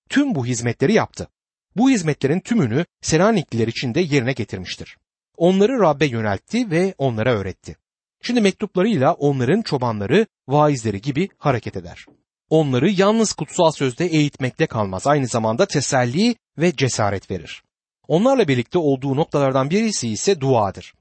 Tüm 0.10 0.36
bu 0.36 0.46
hizmetleri 0.46 0.94
yaptı. 0.94 1.28
Bu 1.76 1.90
hizmetlerin 1.90 2.40
tümünü 2.40 2.86
Selanikliler 3.02 3.68
için 3.68 3.96
de 3.96 4.00
yerine 4.00 4.34
getirmiştir. 4.34 4.98
Onları 5.38 5.80
Rab'be 5.80 6.06
yöneltti 6.06 6.72
ve 6.72 6.96
onlara 6.98 7.34
öğretti. 7.34 7.78
Şimdi 8.22 8.42
mektuplarıyla 8.42 9.14
onların 9.14 9.62
çobanları, 9.62 10.28
vaizleri 10.48 11.02
gibi 11.02 11.30
hareket 11.38 11.78
eder. 11.78 12.06
Onları 12.50 12.90
yalnız 12.90 13.34
kutsal 13.34 13.72
sözde 13.72 14.06
eğitmekte 14.06 14.68
kalmaz, 14.68 15.08
aynı 15.08 15.28
zamanda 15.28 15.66
teselli 15.66 16.36
ve 16.58 16.76
cesaret 16.76 17.32
verir. 17.32 17.64
Onlarla 18.08 18.48
birlikte 18.48 18.78
olduğu 18.78 19.16
noktalardan 19.16 19.70
birisi 19.70 20.10
ise 20.10 20.42
duadır. 20.42 20.94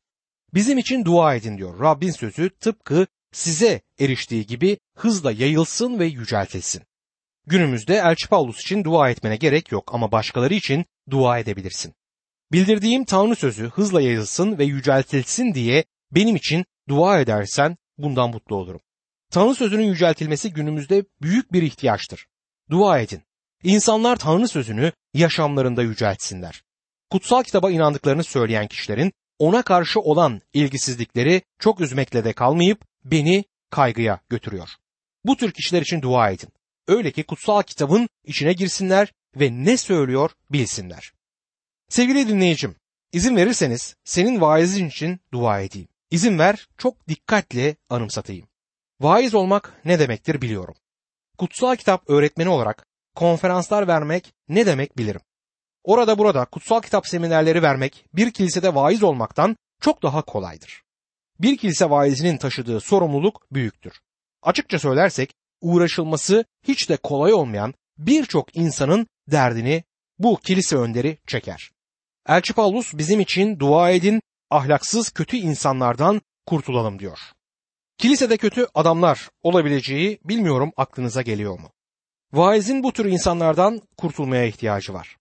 Bizim 0.55 0.79
için 0.79 1.05
dua 1.05 1.35
edin 1.35 1.59
diyor. 1.59 1.81
Rabbin 1.81 2.11
sözü 2.11 2.51
tıpkı 2.51 3.07
size 3.33 3.81
eriştiği 4.01 4.47
gibi 4.47 4.79
hızla 4.97 5.33
yayılsın 5.33 5.99
ve 5.99 6.07
yüceltilsin. 6.07 6.83
Günümüzde 7.47 7.95
Elçi 7.95 8.29
Paulus 8.29 8.61
için 8.61 8.85
dua 8.85 9.11
etmene 9.11 9.37
gerek 9.37 9.73
yok 9.73 9.95
ama 9.95 10.13
başkaları 10.13 10.55
için 10.55 10.85
dua 11.11 11.39
edebilirsin. 11.39 11.95
Bildirdiğim 12.53 13.05
Tanrı 13.05 13.37
sözü 13.37 13.71
hızla 13.71 14.01
yayılsın 14.01 14.59
ve 14.59 14.65
yüceltilsin 14.65 15.55
diye 15.55 15.85
benim 16.13 16.37
için 16.37 16.65
dua 16.89 17.21
edersen 17.21 17.77
bundan 17.99 18.31
mutlu 18.31 18.57
olurum. 18.57 18.81
Tanrı 19.35 19.55
sözünün 19.55 19.85
yüceltilmesi 19.85 20.53
günümüzde 20.53 21.05
büyük 21.23 21.53
bir 21.53 21.63
ihtiyaçtır. 21.63 22.27
Dua 22.71 22.99
edin. 22.99 23.23
İnsanlar 23.63 24.17
Tanrı 24.17 24.49
sözünü 24.49 24.93
yaşamlarında 25.15 25.83
yüceltsinler. 25.83 26.63
Kutsal 27.11 27.43
kitaba 27.43 27.71
inandıklarını 27.71 28.25
söyleyen 28.25 28.67
kişilerin 28.69 29.13
ona 29.39 29.63
karşı 29.63 30.01
olan 30.01 30.41
ilgisizlikleri 30.53 31.43
çok 31.59 31.81
üzmekle 31.81 32.25
de 32.25 32.33
kalmayıp 32.33 32.85
beni 33.05 33.45
kaygıya 33.71 34.21
götürüyor. 34.29 34.69
Bu 35.25 35.37
tür 35.37 35.53
kişiler 35.53 35.83
için 35.83 36.03
dua 36.03 36.31
edin. 36.31 36.49
Öyle 36.89 37.11
ki 37.11 37.23
kutsal 37.23 37.63
kitabın 37.63 38.09
içine 38.25 38.53
girsinler 38.53 39.13
ve 39.37 39.51
ne 39.53 39.77
söylüyor 39.77 40.31
bilsinler. 40.51 41.13
Sevgili 41.89 42.29
dinleyicim, 42.29 42.77
izin 43.13 43.37
verirseniz 43.37 43.97
senin 44.05 44.41
vaizin 44.41 44.89
için 44.89 45.21
dua 45.33 45.61
edeyim. 45.61 45.89
İzin 46.11 46.39
ver 46.39 46.69
çok 46.79 47.09
dikkatle 47.09 47.77
anımsatayım. 47.91 48.47
Vaiz 49.05 49.35
olmak 49.35 49.81
ne 49.85 49.99
demektir 49.99 50.41
biliyorum. 50.41 50.75
Kutsal 51.39 51.77
kitap 51.77 52.11
öğretmeni 52.11 52.49
olarak 52.49 52.87
konferanslar 53.15 53.89
vermek 53.89 54.35
ne 54.49 54.67
demek 54.67 54.99
bilirim. 54.99 55.21
Orada 55.83 56.19
burada 56.19 56.45
kutsal 56.45 56.81
kitap 56.81 57.07
seminerleri 57.07 57.63
vermek 57.63 58.05
bir 58.15 58.31
kilisede 58.31 58.75
vaiz 58.75 59.03
olmaktan 59.03 59.57
çok 59.81 60.03
daha 60.03 60.23
kolaydır. 60.23 60.83
Bir 61.41 61.57
kilise 61.57 61.91
vaizinin 61.91 62.37
taşıdığı 62.37 62.81
sorumluluk 62.81 63.47
büyüktür. 63.53 64.01
Açıkça 64.43 64.79
söylersek 64.79 65.35
uğraşılması 65.61 66.45
hiç 66.63 66.89
de 66.89 66.97
kolay 66.97 67.33
olmayan 67.33 67.75
birçok 67.99 68.57
insanın 68.57 69.07
derdini 69.31 69.85
bu 70.19 70.37
kilise 70.37 70.77
önderi 70.77 71.19
çeker. 71.27 71.71
Elçi 72.29 72.53
Paulus 72.53 72.95
bizim 72.95 73.21
için 73.21 73.59
dua 73.59 73.91
edin, 73.91 74.23
ahlaksız 74.51 75.11
kötü 75.11 75.37
insanlardan 75.37 76.23
kurtulalım 76.47 76.99
diyor. 76.99 77.19
Kilisede 77.99 78.37
kötü 78.37 78.67
adamlar 78.75 79.29
olabileceği 79.43 80.19
bilmiyorum 80.25 80.73
aklınıza 80.77 81.23
geliyor 81.23 81.59
mu? 81.59 81.71
Vaizin 82.33 82.83
bu 82.83 82.93
tür 82.93 83.05
insanlardan 83.05 83.81
kurtulmaya 83.97 84.45
ihtiyacı 84.45 84.95
var. 84.95 85.17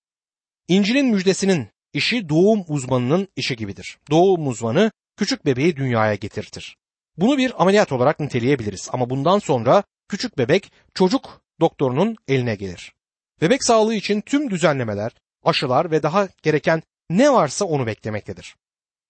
İncil'in 0.68 1.06
müjdesinin 1.06 1.68
işi 1.94 2.30
doğum 2.30 2.66
uzmanının 2.68 3.28
işi 3.36 3.56
gibidir. 3.56 3.98
Doğum 4.10 4.48
uzmanı 4.48 4.92
küçük 5.18 5.46
bebeği 5.46 5.76
dünyaya 5.76 6.16
getirtir. 6.16 6.78
Bunu 7.18 7.38
bir 7.38 7.62
ameliyat 7.62 7.92
olarak 7.92 8.20
niteleyebiliriz 8.20 8.90
ama 8.92 9.10
bundan 9.10 9.40
sonra 9.40 9.84
küçük 10.08 10.38
bebek 10.38 10.72
çocuk 10.94 11.42
doktorunun 11.60 12.16
eline 12.28 12.56
gelir. 12.56 12.94
Bebek 13.42 13.64
sağlığı 13.64 13.96
için 13.96 14.22
tüm 14.22 14.50
düzenlemeler, 14.50 15.12
aşılar 15.44 15.92
ve 15.92 16.04
daha 16.04 16.28
gereken 16.44 16.84
ne 17.10 17.34
varsa 17.34 17.66
onu 17.66 17.86
beklemektedir. 17.86 18.56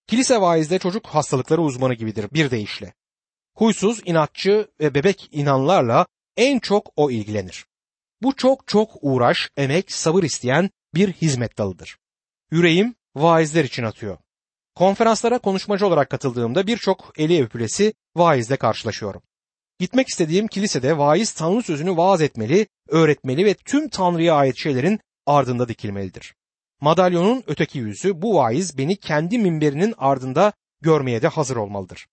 Kilise 0.08 0.42
vaizde 0.42 0.80
çocuk 0.80 1.06
hastalıkları 1.08 1.62
uzmanı 1.62 1.94
gibidir 1.94 2.28
bir 2.34 2.52
deyişle. 2.52 2.94
Huysuz, 3.56 4.02
inatçı 4.06 4.68
ve 4.80 4.96
bebek 4.96 5.30
inanlarla 5.32 6.06
en 6.38 6.60
çok 6.60 6.94
o 6.96 7.12
ilgilenir. 7.12 7.66
Bu 8.22 8.36
çok 8.36 8.68
çok 8.68 8.92
uğraş, 9.02 9.50
emek, 9.58 9.92
sabır 9.92 10.24
isteyen 10.24 10.70
bir 10.96 11.14
hizmet 11.14 11.58
dalıdır. 11.58 11.98
Yüreğim 12.52 12.96
vaizler 13.16 13.64
için 13.64 13.84
atıyor. 13.84 14.18
Konferanslara 14.76 15.40
konuşmacı 15.40 15.88
olarak 15.88 16.10
katıldığımda 16.10 16.68
birçok 16.68 17.14
eli 17.18 17.44
öpülesi 17.44 17.94
vaizle 18.16 18.56
karşılaşıyorum. 18.56 19.22
Gitmek 19.80 20.08
istediğim 20.08 20.48
kilisede 20.48 20.98
vaiz 20.98 21.34
Tanrı 21.34 21.64
sözünü 21.64 21.98
vaaz 21.98 22.22
etmeli, 22.22 22.68
öğretmeli 22.88 23.46
ve 23.46 23.54
tüm 23.54 23.90
Tanrı'ya 23.90 24.36
ait 24.36 24.58
şeylerin 24.58 25.00
ardında 25.26 25.68
dikilmelidir. 25.68 26.36
Madalyonun 26.82 27.44
öteki 27.48 27.80
yüzü 27.80 28.22
bu 28.22 28.36
vaiz 28.36 28.78
beni 28.78 28.96
kendi 28.96 29.38
minberinin 29.38 29.94
ardında 29.98 30.54
görmeye 30.82 31.22
de 31.22 31.28
hazır 31.28 31.56
olmalıdır. 31.56 32.08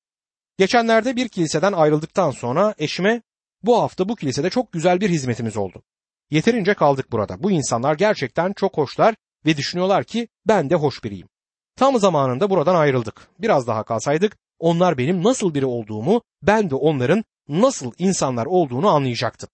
Geçenlerde 0.61 1.17
bir 1.17 1.29
kiliseden 1.29 1.73
ayrıldıktan 1.73 2.31
sonra 2.31 2.75
eşime 2.79 3.23
bu 3.63 3.83
hafta 3.83 4.09
bu 4.09 4.17
kilisede 4.17 4.51
çok 4.51 4.73
güzel 4.73 5.01
bir 5.01 5.11
hizmetimiz 5.11 5.57
oldu. 5.57 5.83
Yeterince 6.31 6.75
kaldık 6.75 7.13
burada. 7.13 7.43
Bu 7.43 7.51
insanlar 7.51 7.95
gerçekten 7.95 8.53
çok 8.53 8.77
hoşlar 8.77 9.15
ve 9.47 9.57
düşünüyorlar 9.57 10.05
ki 10.05 10.29
ben 10.47 10.71
de 10.71 10.75
hoş 10.75 11.05
biriyim. 11.05 11.29
Tam 11.77 11.99
zamanında 11.99 12.51
buradan 12.51 12.75
ayrıldık. 12.75 13.29
Biraz 13.39 13.67
daha 13.67 13.83
kalsaydık 13.83 14.37
onlar 14.59 14.99
benim 14.99 15.23
nasıl 15.23 15.55
biri 15.55 15.67
olduğumu, 15.67 16.23
ben 16.43 16.71
de 16.71 16.75
onların 16.75 17.25
nasıl 17.49 17.93
insanlar 17.99 18.47
olduğunu 18.47 18.89
anlayacaktım. 18.89 19.49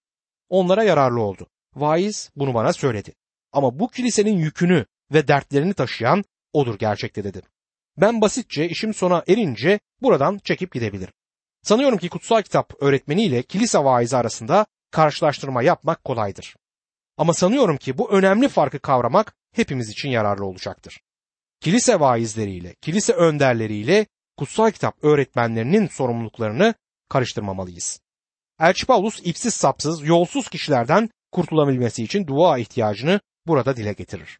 Onlara 0.48 0.84
yararlı 0.84 1.20
oldu. 1.20 1.46
Vaiz 1.74 2.30
bunu 2.36 2.54
bana 2.54 2.72
söyledi. 2.72 3.14
Ama 3.52 3.78
bu 3.78 3.88
kilisenin 3.88 4.38
yükünü 4.38 4.86
ve 5.12 5.28
dertlerini 5.28 5.74
taşıyan 5.74 6.24
odur 6.52 6.78
gerçekte 6.78 7.24
dedim. 7.24 7.42
Ben 7.98 8.20
basitçe 8.20 8.68
işim 8.68 8.94
sona 8.94 9.24
erince 9.28 9.80
buradan 10.02 10.38
çekip 10.44 10.72
gidebilirim. 10.72 11.12
Sanıyorum 11.62 11.98
ki 11.98 12.08
kutsal 12.08 12.42
kitap 12.42 12.72
öğretmeniyle 12.82 13.42
kilise 13.42 13.78
vaizi 13.78 14.16
arasında 14.16 14.66
karşılaştırma 14.90 15.62
yapmak 15.62 16.04
kolaydır. 16.04 16.56
Ama 17.16 17.34
sanıyorum 17.34 17.76
ki 17.76 17.98
bu 17.98 18.10
önemli 18.10 18.48
farkı 18.48 18.78
kavramak 18.78 19.34
hepimiz 19.54 19.90
için 19.90 20.08
yararlı 20.08 20.46
olacaktır. 20.46 21.00
Kilise 21.60 22.00
vaizleriyle, 22.00 22.74
kilise 22.74 23.12
önderleriyle 23.12 24.06
kutsal 24.36 24.70
kitap 24.70 25.04
öğretmenlerinin 25.04 25.86
sorumluluklarını 25.86 26.74
karıştırmamalıyız. 27.08 28.00
Elçi 28.60 28.86
Paulus 28.86 29.20
ipsiz 29.24 29.54
sapsız, 29.54 30.06
yolsuz 30.06 30.48
kişilerden 30.48 31.10
kurtulabilmesi 31.32 32.04
için 32.04 32.26
dua 32.26 32.58
ihtiyacını 32.58 33.20
burada 33.46 33.76
dile 33.76 33.92
getirir. 33.92 34.38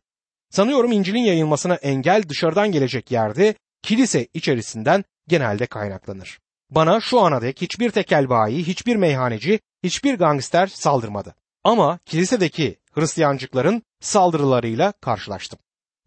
Sanıyorum 0.51 0.93
İncil'in 0.93 1.25
yayılmasına 1.25 1.75
engel 1.75 2.23
dışarıdan 2.29 2.73
gelecek 2.73 3.11
yerde 3.11 3.55
kilise 3.83 4.29
içerisinden 4.35 5.05
genelde 5.29 5.67
kaynaklanır. 5.67 6.39
Bana 6.71 7.01
şu 7.01 7.21
ana 7.21 7.43
dek 7.43 7.63
hiçbir 7.63 7.91
tekel 7.91 8.29
bayi, 8.29 8.67
hiçbir 8.67 8.97
meyhaneci, 8.97 9.61
hiçbir 9.85 10.15
gangster 10.15 10.67
saldırmadı. 10.67 11.35
Ama 11.65 11.99
kilisedeki 12.07 12.77
Hristiyancıkların 12.93 13.83
saldırılarıyla 14.01 14.93
karşılaştım. 14.93 15.59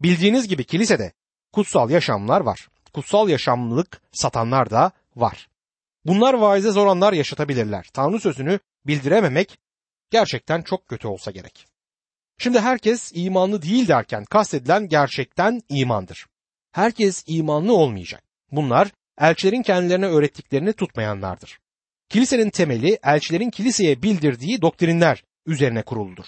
Bildiğiniz 0.02 0.48
gibi 0.48 0.64
kilisede 0.64 1.14
kutsal 1.54 1.90
yaşamlar 1.90 2.42
var. 2.42 2.68
Kutsal 2.94 3.30
yaşamlılık 3.30 4.02
satanlar 4.12 4.70
da 4.70 4.92
var. 5.16 5.50
Bunlar 6.06 6.34
vaize 6.34 6.72
zor 6.72 6.88
anlar 6.88 7.14
yaşatabilirler. 7.14 7.90
Tanrı 7.94 8.20
sözünü 8.20 8.60
bildirememek 8.88 9.58
gerçekten 10.12 10.62
çok 10.62 10.88
kötü 10.88 11.08
olsa 11.08 11.32
gerek. 11.32 11.68
Şimdi 12.42 12.60
herkes 12.60 13.12
imanlı 13.16 13.62
değil 13.62 13.88
derken 13.88 14.26
kastedilen 14.26 14.88
gerçekten 14.88 15.62
imandır. 15.70 16.26
Herkes 16.72 17.24
imanlı 17.28 17.74
olmayacak. 17.74 18.24
Bunlar 18.52 18.92
elçilerin 19.22 19.62
kendilerine 19.62 20.06
öğrettiklerini 20.06 20.74
tutmayanlardır. 20.74 21.60
Kilisenin 22.10 22.50
temeli 22.50 23.00
elçilerin 23.04 23.50
kiliseye 23.50 24.02
bildirdiği 24.04 24.62
doktrinler 24.62 25.24
üzerine 25.46 25.82
kuruludur. 25.82 26.26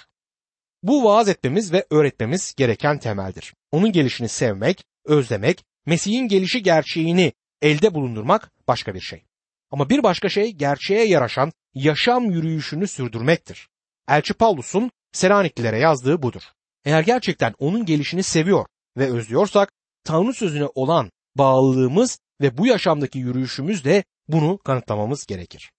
Bu 0.84 1.04
vaaz 1.04 1.30
etmemiz 1.30 1.74
ve 1.74 1.86
öğretmemiz 1.90 2.54
gereken 2.58 2.98
temeldir. 2.98 3.54
Onun 3.72 3.92
gelişini 3.92 4.30
sevmek, 4.30 4.84
özlemek, 5.06 5.64
Mesih'in 5.86 6.28
gelişi 6.28 6.64
gerçeğini 6.64 7.34
elde 7.62 7.94
bulundurmak 7.94 8.52
başka 8.68 8.94
bir 8.94 9.00
şey. 9.00 9.24
Ama 9.72 9.90
bir 9.90 10.04
başka 10.04 10.30
şey 10.30 10.52
gerçeğe 10.52 11.06
yaraşan 11.06 11.52
yaşam 11.74 12.32
yürüyüşünü 12.32 12.88
sürdürmektir. 12.88 13.70
Elçi 14.08 14.34
Paulus'un 14.34 14.92
Selaniklilere 15.12 15.80
yazdığı 15.80 16.22
budur. 16.22 16.42
Eğer 16.86 17.02
gerçekten 17.02 17.54
onun 17.60 17.86
gelişini 17.86 18.24
seviyor 18.24 18.66
ve 18.98 19.14
özlüyorsak 19.14 19.72
Tanrı 20.04 20.34
sözüne 20.34 20.68
olan 20.76 21.12
bağlılığımız 21.36 22.20
ve 22.42 22.58
bu 22.58 22.68
yaşamdaki 22.68 23.20
yürüyüşümüz 23.20 23.86
de 23.86 24.04
bunu 24.28 24.58
kanıtlamamız 24.58 25.26
gerekir. 25.26 25.72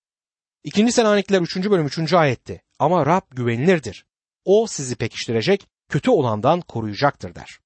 İkinci 0.64 0.92
Selanikliler 0.92 1.40
3. 1.40 1.56
bölüm 1.56 1.86
3. 1.86 2.12
ayette 2.12 2.62
ama 2.78 3.06
Rab 3.06 3.22
güvenilirdir. 3.30 4.04
O 4.44 4.66
sizi 4.66 4.96
pekiştirecek, 4.96 5.66
kötü 5.88 6.10
olandan 6.10 6.60
koruyacaktır 6.60 7.34
der. 7.34 7.58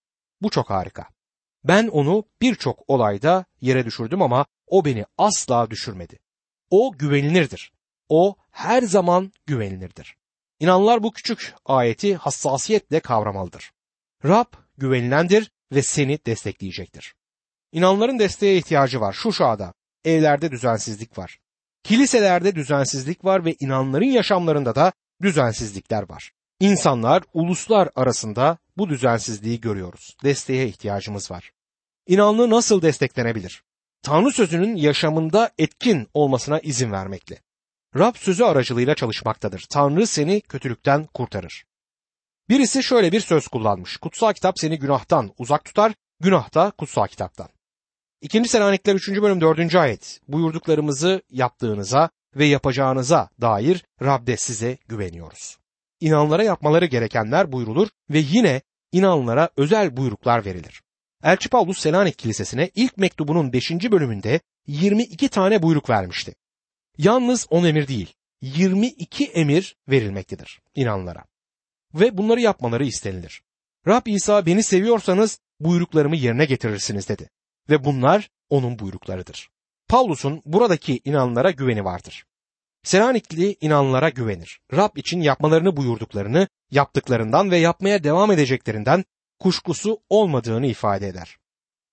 Bu 0.43 0.51
çok 0.51 0.71
harika. 0.71 1.07
Ben 1.65 1.89
onu 1.89 2.25
birçok 2.43 2.83
olayda 2.89 3.45
yere 3.61 3.85
düşürdüm 3.85 4.23
ama 4.23 4.47
o 4.67 4.85
beni 4.85 5.05
asla 5.19 5.71
düşürmedi. 5.71 6.19
O 6.71 6.93
güvenilirdir. 6.99 7.73
O 8.09 8.37
her 8.51 8.83
zaman 8.83 9.33
güvenilirdir. 9.47 10.17
İnanlar 10.61 11.03
bu 11.03 11.13
küçük 11.13 11.55
ayeti 11.65 12.17
hassasiyetle 12.17 13.01
kavramalıdır. 13.01 13.73
Rab 14.25 14.53
güvenilendir 14.79 15.51
ve 15.73 15.83
seni 15.83 16.19
destekleyecektir. 16.27 17.15
İnanların 17.73 18.19
desteğe 18.19 18.57
ihtiyacı 18.57 19.01
var. 19.01 19.13
Şu 19.13 19.33
şada 19.33 19.75
evlerde 20.05 20.51
düzensizlik 20.51 21.19
var. 21.19 21.39
Kiliselerde 21.83 22.55
düzensizlik 22.55 23.25
var 23.25 23.45
ve 23.45 23.55
inanların 23.61 24.05
yaşamlarında 24.05 24.75
da 24.75 24.93
düzensizlikler 25.23 26.09
var. 26.11 26.33
İnsanlar, 26.61 27.23
uluslar 27.35 27.89
arasında 27.95 28.59
bu 28.77 28.89
düzensizliği 28.89 29.61
görüyoruz. 29.61 30.17
Desteğe 30.25 30.67
ihtiyacımız 30.69 31.31
var. 31.31 31.51
İnanlı 32.07 32.51
nasıl 32.51 32.83
desteklenebilir? 32.83 33.63
Tanrı 34.03 34.33
sözünün 34.33 34.77
yaşamında 34.77 35.51
etkin 35.59 36.09
olmasına 36.15 36.59
izin 36.59 36.93
vermekle. 36.93 37.39
Rab 37.99 38.15
sözü 38.17 38.45
aracılığıyla 38.45 38.95
çalışmaktadır. 38.95 39.67
Tanrı 39.71 40.07
seni 40.07 40.41
kötülükten 40.41 41.07
kurtarır. 41.07 41.65
Birisi 42.49 42.83
şöyle 42.83 43.13
bir 43.13 43.21
söz 43.21 43.49
kullanmış. 43.49 43.97
Kutsal 43.97 44.33
kitap 44.33 44.59
seni 44.59 44.79
günahtan 44.79 45.33
uzak 45.39 45.65
tutar, 45.65 45.93
günah 46.21 46.55
da 46.55 46.73
kutsal 46.79 47.07
kitaptan. 47.07 47.49
İkinci 48.21 48.49
Selanikler 48.49 48.95
3. 48.95 49.09
bölüm 49.09 49.41
4. 49.41 49.75
ayet. 49.75 50.21
Buyurduklarımızı 50.29 51.23
yaptığınıza 51.31 52.11
ve 52.37 52.45
yapacağınıza 52.45 53.29
dair 53.41 53.85
Rab'de 54.03 54.37
size 54.37 54.79
güveniyoruz. 54.89 55.59
İnanlara 56.01 56.43
yapmaları 56.43 56.87
gerekenler 56.87 57.53
buyrulur 57.53 57.89
ve 58.11 58.19
yine 58.19 58.63
inanlara 58.93 59.51
özel 59.57 59.97
buyruklar 59.97 60.45
verilir. 60.45 60.83
Elçi 61.25 61.49
Paulus 61.49 61.79
Selanik 61.79 62.19
Kilisesi'ne 62.19 62.71
ilk 62.75 62.99
mektubunun 62.99 63.53
5. 63.53 63.71
bölümünde 63.71 64.41
22 64.67 65.29
tane 65.29 65.63
buyruk 65.63 65.91
vermişti. 65.91 66.35
Yalnız 66.99 67.47
10 67.51 67.65
emir 67.65 67.89
değil, 67.89 68.15
22 68.43 69.25
emir 69.25 69.77
verilmektedir 69.89 70.61
inanlara. 70.75 71.25
Ve 71.95 72.19
bunları 72.19 72.41
yapmaları 72.41 72.85
istenilir. 72.85 73.43
Rab 73.87 74.07
İsa 74.07 74.47
beni 74.47 74.63
seviyorsanız 74.63 75.41
buyruklarımı 75.61 76.17
yerine 76.17 76.45
getirirsiniz 76.45 77.09
dedi. 77.09 77.31
Ve 77.71 77.85
bunlar 77.85 78.31
onun 78.51 78.79
buyruklarıdır. 78.79 79.51
Paulus'un 79.89 80.43
buradaki 80.45 81.01
inanlara 81.05 81.51
güveni 81.51 81.85
vardır. 81.85 82.27
Selanikli 82.83 83.57
inanlara 83.61 84.09
güvenir. 84.09 84.61
Rab 84.73 84.97
için 84.97 85.21
yapmalarını 85.21 85.77
buyurduklarını, 85.77 86.49
yaptıklarından 86.71 87.51
ve 87.51 87.59
yapmaya 87.59 88.05
devam 88.05 88.31
edeceklerinden 88.31 89.05
kuşkusu 89.39 90.03
olmadığını 90.09 90.67
ifade 90.67 91.09
eder. 91.09 91.37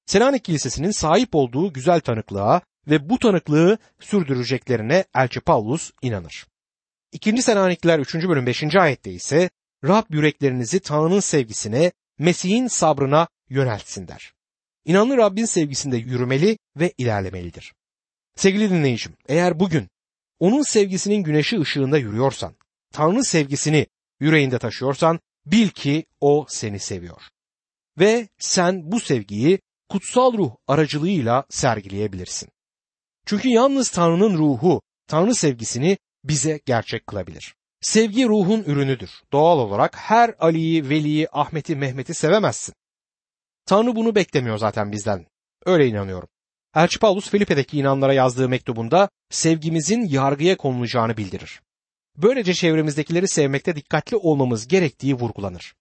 Selanik 0.05 0.43
Kilisesi'nin 0.43 0.91
sahip 0.91 1.35
olduğu 1.35 1.73
güzel 1.73 1.99
tanıklığa 1.99 2.61
ve 2.87 3.09
bu 3.09 3.19
tanıklığı 3.19 3.77
sürdüreceklerine 3.99 5.05
Elçi 5.15 5.39
Paulus 5.39 5.91
inanır. 6.01 6.45
2. 7.11 7.41
Selanikliler 7.41 7.99
3. 7.99 8.15
bölüm 8.15 8.45
5. 8.45 8.75
ayette 8.75 9.11
ise 9.11 9.49
Rab 9.83 10.03
yüreklerinizi 10.09 10.79
Tanrı'nın 10.79 11.19
sevgisine, 11.19 11.91
Mesih'in 12.19 12.67
sabrına 12.67 13.27
yöneltsin 13.49 14.07
der. 14.07 14.33
İnanlı 14.85 15.17
Rabbin 15.17 15.45
sevgisinde 15.45 15.97
yürümeli 15.97 16.57
ve 16.75 16.93
ilerlemelidir. 16.97 17.73
Sevgili 18.35 18.69
dinleyicim, 18.69 19.13
eğer 19.27 19.59
bugün 19.59 19.89
onun 20.39 20.61
sevgisinin 20.61 21.23
güneşi 21.23 21.59
ışığında 21.59 21.97
yürüyorsan, 21.97 22.55
Tanrı 22.93 23.23
sevgisini 23.23 23.87
yüreğinde 24.19 24.59
taşıyorsan 24.59 25.19
bil 25.45 25.69
ki 25.69 26.05
o 26.21 26.45
seni 26.49 26.79
seviyor. 26.79 27.21
Ve 27.99 28.27
sen 28.39 28.91
bu 28.91 28.99
sevgiyi 28.99 29.59
kutsal 29.89 30.33
ruh 30.33 30.55
aracılığıyla 30.67 31.45
sergileyebilirsin. 31.49 32.49
Çünkü 33.25 33.49
yalnız 33.49 33.89
Tanrı'nın 33.89 34.37
ruhu, 34.37 34.81
Tanrı 35.07 35.35
sevgisini 35.35 35.97
bize 36.23 36.59
gerçek 36.65 37.07
kılabilir. 37.07 37.55
Sevgi 37.81 38.27
ruhun 38.27 38.63
ürünüdür. 38.63 39.09
Doğal 39.31 39.59
olarak 39.59 39.95
her 39.97 40.35
Ali'yi, 40.39 40.89
Veli'yi, 40.89 41.27
Ahmet'i, 41.31 41.75
Mehmet'i 41.75 42.13
sevemezsin. 42.13 42.75
Tanrı 43.65 43.95
bunu 43.95 44.15
beklemiyor 44.15 44.57
zaten 44.57 44.91
bizden. 44.91 45.25
Öyle 45.65 45.87
inanıyorum. 45.87 46.29
Elçi 46.75 46.99
Paulus 46.99 47.29
Filipe'deki 47.29 47.77
inanlara 47.77 48.13
yazdığı 48.13 48.49
mektubunda 48.49 49.09
sevgimizin 49.29 50.05
yargıya 50.05 50.57
konulacağını 50.57 51.17
bildirir. 51.17 51.61
Böylece 52.17 52.53
çevremizdekileri 52.53 53.27
sevmekte 53.27 53.75
dikkatli 53.75 54.17
olmamız 54.17 54.67
gerektiği 54.67 55.13
vurgulanır. 55.13 55.75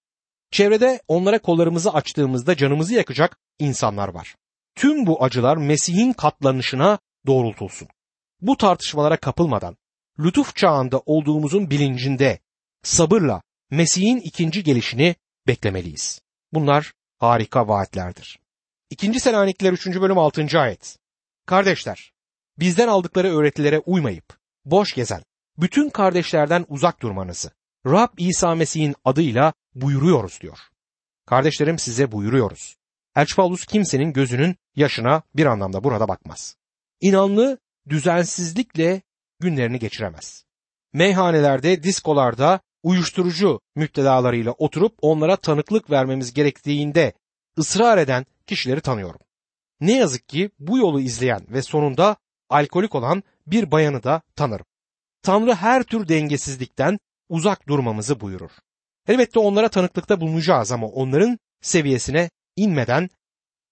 Çevrede 0.51 1.03
onlara 1.09 1.39
kollarımızı 1.39 1.93
açtığımızda 1.93 2.57
canımızı 2.57 2.95
yakacak 2.95 3.39
insanlar 3.59 4.09
var. 4.09 4.35
Tüm 4.75 5.07
bu 5.07 5.25
acılar 5.25 5.57
Mesih'in 5.57 6.13
katlanışına 6.13 6.99
doğrultulsun. 7.27 7.89
Bu 8.41 8.57
tartışmalara 8.57 9.17
kapılmadan, 9.17 9.77
lütuf 10.19 10.57
çağında 10.57 10.99
olduğumuzun 10.99 11.71
bilincinde, 11.71 12.39
sabırla 12.83 13.43
Mesih'in 13.71 14.17
ikinci 14.17 14.65
gelişini 14.65 15.17
beklemeliyiz. 15.47 16.21
Bunlar 16.53 16.93
harika 17.19 17.69
vaatlerdir. 17.69 18.39
İkinci 18.91 19.21
Selanikliler 19.21 19.73
3. 19.73 19.87
bölüm 19.87 20.19
6. 20.19 20.61
ayet. 20.61 20.99
Kardeşler, 21.47 22.13
bizden 22.59 22.89
aldıkları 22.89 23.37
öğretilere 23.37 23.79
uymayıp, 23.79 24.37
boş 24.65 24.95
gezen, 24.95 25.23
bütün 25.59 25.91
kardeşlerden 25.91 26.67
uzak 26.69 27.03
durmanızı, 27.03 27.51
Rab 27.87 28.09
İsa 28.19 28.55
Mesih'in 28.55 28.95
adıyla 29.05 29.53
buyuruyoruz 29.75 30.41
diyor. 30.41 30.59
Kardeşlerim 31.27 31.79
size 31.79 32.13
buyuruyoruz. 32.13 32.77
Elçi 33.17 33.37
Paulus 33.37 33.67
kimsenin 33.67 34.13
gözünün 34.13 34.57
yaşına 34.77 35.23
bir 35.35 35.47
anlamda 35.47 35.85
burada 35.85 36.09
bakmaz. 36.09 36.57
İnanlı 37.03 37.59
düzensizlikle 37.89 39.03
günlerini 39.41 39.79
geçiremez. 39.79 40.45
Meyhanelerde, 40.93 41.83
diskolarda 41.83 42.61
uyuşturucu 42.83 43.61
müptelalarıyla 43.77 44.53
oturup 44.53 44.95
onlara 45.03 45.37
tanıklık 45.37 45.91
vermemiz 45.91 46.35
gerektiğinde 46.35 47.13
ısrar 47.59 47.99
eden 47.99 48.27
kişileri 48.47 48.81
tanıyorum. 48.81 49.21
Ne 49.81 49.97
yazık 49.97 50.29
ki 50.29 50.51
bu 50.59 50.79
yolu 50.79 51.01
izleyen 51.01 51.47
ve 51.49 51.63
sonunda 51.63 52.17
alkolik 52.51 52.95
olan 52.95 53.23
bir 53.47 53.71
bayanı 53.71 54.03
da 54.03 54.23
tanırım. 54.37 54.67
Tanrı 55.23 55.55
her 55.55 55.83
tür 55.83 56.09
dengesizlikten 56.09 56.99
uzak 57.29 57.69
durmamızı 57.69 58.21
buyurur. 58.21 58.51
Elbette 59.09 59.39
onlara 59.39 59.69
tanıklıkta 59.69 60.21
bulunacağız 60.21 60.73
ama 60.73 60.87
onların 60.87 61.39
seviyesine 61.61 62.31
inmeden 62.57 63.11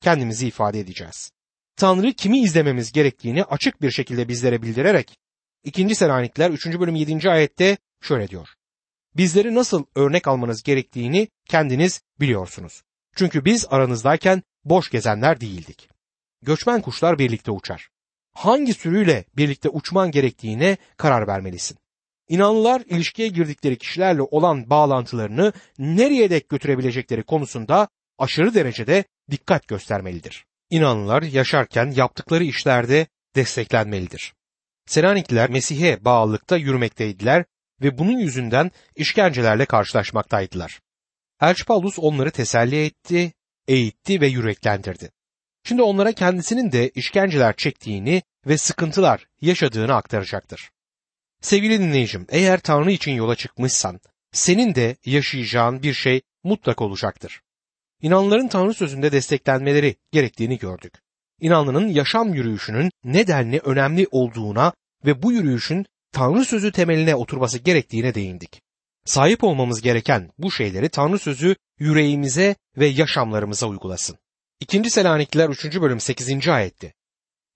kendimizi 0.01 0.47
ifade 0.47 0.81
edeceğiz. 0.81 1.31
Tanrı 1.81 2.13
kimi 2.13 2.39
izlememiz 2.39 2.93
gerektiğini 2.93 3.45
açık 3.45 3.83
bir 3.83 3.91
şekilde 3.91 4.29
bizlere 4.29 4.63
bildirerek 4.63 5.19
2. 5.65 5.95
Selanikler 5.95 6.51
3. 6.51 6.67
bölüm 6.67 6.95
7. 6.95 7.31
ayette 7.31 7.77
şöyle 8.01 8.29
diyor. 8.29 8.49
Bizleri 9.17 9.55
nasıl 9.55 9.85
örnek 9.95 10.29
almanız 10.29 10.63
gerektiğini 10.63 11.29
kendiniz 11.49 12.01
biliyorsunuz. 12.21 12.83
Çünkü 13.17 13.45
biz 13.45 13.67
aranızdayken 13.71 14.43
boş 14.65 14.91
gezenler 14.91 15.41
değildik. 15.41 15.89
Göçmen 16.43 16.83
kuşlar 16.83 17.19
birlikte 17.19 17.51
uçar. 17.51 17.89
hangi 18.35 18.75
sürüyle 18.75 19.25
birlikte 19.37 19.69
uçman 19.69 20.11
gerektiğine 20.11 20.77
karar 20.97 21.27
vermelisin. 21.27 21.79
İnanlılar 22.29 22.81
ilişkiye 22.87 23.29
girdikleri 23.29 23.79
kişilerle 23.79 24.23
olan 24.23 24.71
bağlantılarını 24.71 25.53
nereye 25.79 26.31
dek 26.31 26.49
götürebilecekleri 26.49 27.23
konusunda 27.23 27.89
aşırı 28.19 28.55
derecede 28.55 29.05
dikkat 29.31 29.69
göstermelidir. 29.69 30.50
İnanlılar 30.71 31.23
yaşarken 31.23 31.91
yaptıkları 31.91 32.45
işlerde 32.45 33.07
desteklenmelidir. 33.37 34.35
Selanikliler 34.87 35.51
Mesih'e 35.51 36.05
bağlılıkta 36.05 36.57
yürümekteydiler 36.57 37.45
ve 37.83 37.99
bunun 37.99 38.19
yüzünden 38.19 38.71
işkencelerle 38.97 39.67
karşılaşmaktaydılar. 39.67 40.81
Elçi 41.41 41.65
Paulus 41.65 41.99
onları 41.99 42.31
teselli 42.31 42.85
etti, 42.85 43.33
eğitti 43.69 44.21
ve 44.21 44.27
yüreklendirdi. 44.27 45.11
Şimdi 45.65 45.83
onlara 45.83 46.13
kendisinin 46.13 46.73
de 46.73 46.89
işkenceler 46.89 47.57
çektiğini 47.57 48.23
ve 48.47 48.59
sıkıntılar 48.59 49.27
yaşadığını 49.41 49.95
aktaracaktır. 49.95 50.71
Sevgili 51.41 51.79
dinleyicim, 51.79 52.27
eğer 52.29 52.61
Tanrı 52.61 52.93
için 52.93 53.13
yola 53.13 53.37
çıkmışsan, 53.37 54.01
senin 54.33 54.75
de 54.75 54.97
yaşayacağın 55.05 55.83
bir 55.83 55.95
şey 55.95 56.23
mutlak 56.45 56.83
olacaktır. 56.83 57.43
İnanların 58.03 58.49
Tanrı 58.49 58.75
sözünde 58.75 59.13
desteklenmeleri 59.13 59.97
gerektiğini 60.13 60.59
gördük. 60.59 60.95
İnanlının 61.41 61.89
yaşam 61.89 62.35
yürüyüşünün 62.35 62.91
nedenli 63.05 63.59
önemli 63.59 64.07
olduğuna 64.11 64.73
ve 65.05 65.23
bu 65.23 65.33
yürüyüşün 65.33 65.87
Tanrı 66.13 66.45
sözü 66.45 66.73
temeline 66.73 67.15
oturması 67.15 67.59
gerektiğine 67.59 68.15
değindik. 68.15 68.63
Sahip 69.05 69.45
olmamız 69.45 69.81
gereken 69.81 70.31
bu 70.39 70.51
şeyleri 70.51 70.89
Tanrı 70.89 71.19
sözü 71.19 71.57
yüreğimize 71.79 72.57
ve 72.77 72.87
yaşamlarımıza 72.87 73.67
uygulasın. 73.67 74.19
2. 74.61 74.91
Selanikliler 74.91 75.49
3. 75.49 75.81
bölüm 75.81 76.01
8. 76.01 76.49
ayetti. 76.49 76.95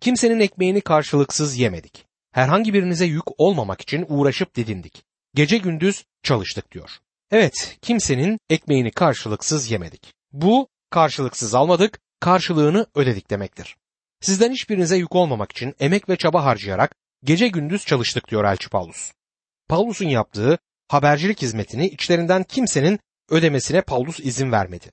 Kimsenin 0.01 0.41
ekmeğini 0.41 0.81
karşılıksız 0.81 1.57
yemedik. 1.57 2.07
Herhangi 2.33 2.75
birinize 2.75 3.05
yük 3.05 3.41
olmamak 3.41 3.81
için 3.81 4.07
uğraşıp 4.09 4.55
didindik. 4.55 5.05
Gece 5.35 5.59
gündüz 5.59 6.05
çalıştık 6.23 6.73
diyor. 6.73 6.91
Evet, 7.31 7.79
kimsenin 7.83 8.39
ekmeğini 8.51 8.91
karşılıksız 8.91 9.71
yemedik. 9.71 10.15
Bu 10.35 10.69
karşılıksız 10.91 11.55
almadık, 11.55 12.01
karşılığını 12.21 12.87
ödedik 12.95 13.31
demektir. 13.31 13.77
Sizden 14.21 14.53
hiçbirinize 14.53 14.97
yük 14.97 15.15
olmamak 15.15 15.53
için 15.53 15.75
emek 15.81 16.09
ve 16.09 16.17
çaba 16.17 16.45
harcayarak 16.45 16.95
gece 17.25 17.49
gündüz 17.49 17.87
çalıştık 17.87 18.29
diyor 18.31 18.45
Elçi 18.45 18.69
Paulus. 18.69 19.13
Paulus'un 19.69 20.09
yaptığı 20.09 20.59
habercilik 20.89 21.43
hizmetini 21.43 21.87
içlerinden 21.87 22.43
kimsenin 22.43 22.99
ödemesine 23.31 23.81
Paulus 23.81 24.21
izin 24.21 24.53
vermedi. 24.53 24.91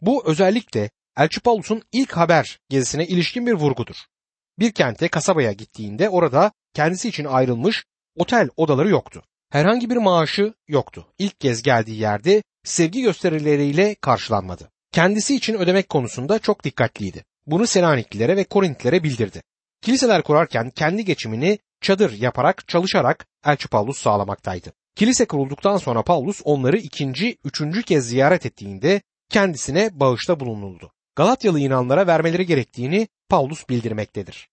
Bu 0.00 0.26
özellikle 0.26 0.90
Elçi 1.16 1.40
Paulus'un 1.40 1.82
ilk 1.92 2.12
haber 2.12 2.58
gezisine 2.68 3.06
ilişkin 3.06 3.46
bir 3.46 3.52
vurgudur. 3.52 3.96
Bir 4.58 4.72
kente, 4.72 5.08
kasabaya 5.08 5.52
gittiğinde 5.52 6.08
orada 6.08 6.52
kendisi 6.74 7.08
için 7.08 7.24
ayrılmış 7.24 7.84
otel 8.16 8.48
odaları 8.56 8.88
yoktu. 8.88 9.22
Herhangi 9.50 9.90
bir 9.90 9.96
maaşı 9.96 10.54
yoktu. 10.68 11.06
İlk 11.18 11.40
kez 11.40 11.62
geldiği 11.62 12.00
yerde 12.00 12.42
sevgi 12.64 13.02
gösterileriyle 13.02 13.94
karşılanmadı. 13.94 14.70
Kendisi 14.92 15.34
için 15.34 15.54
ödemek 15.54 15.88
konusunda 15.88 16.38
çok 16.38 16.64
dikkatliydi. 16.64 17.24
Bunu 17.46 17.66
Selaniklilere 17.66 18.36
ve 18.36 18.44
Korintlilere 18.44 19.02
bildirdi. 19.02 19.42
Kiliseler 19.82 20.22
kurarken 20.22 20.70
kendi 20.70 21.04
geçimini 21.04 21.58
çadır 21.80 22.12
yaparak 22.12 22.68
çalışarak 22.68 23.26
Elçi 23.44 23.68
Paulus 23.68 23.98
sağlamaktaydı. 23.98 24.72
Kilise 24.96 25.26
kurulduktan 25.26 25.76
sonra 25.76 26.02
Paulus 26.02 26.40
onları 26.44 26.78
ikinci, 26.78 27.38
üçüncü 27.44 27.82
kez 27.82 28.08
ziyaret 28.08 28.46
ettiğinde 28.46 29.02
kendisine 29.30 29.90
bağışta 29.92 30.40
bulunuldu. 30.40 30.92
Galatyalı 31.16 31.60
inanlara 31.60 32.06
vermeleri 32.06 32.46
gerektiğini 32.46 33.08
Paulus 33.28 33.68
bildirmektedir. 33.68 34.48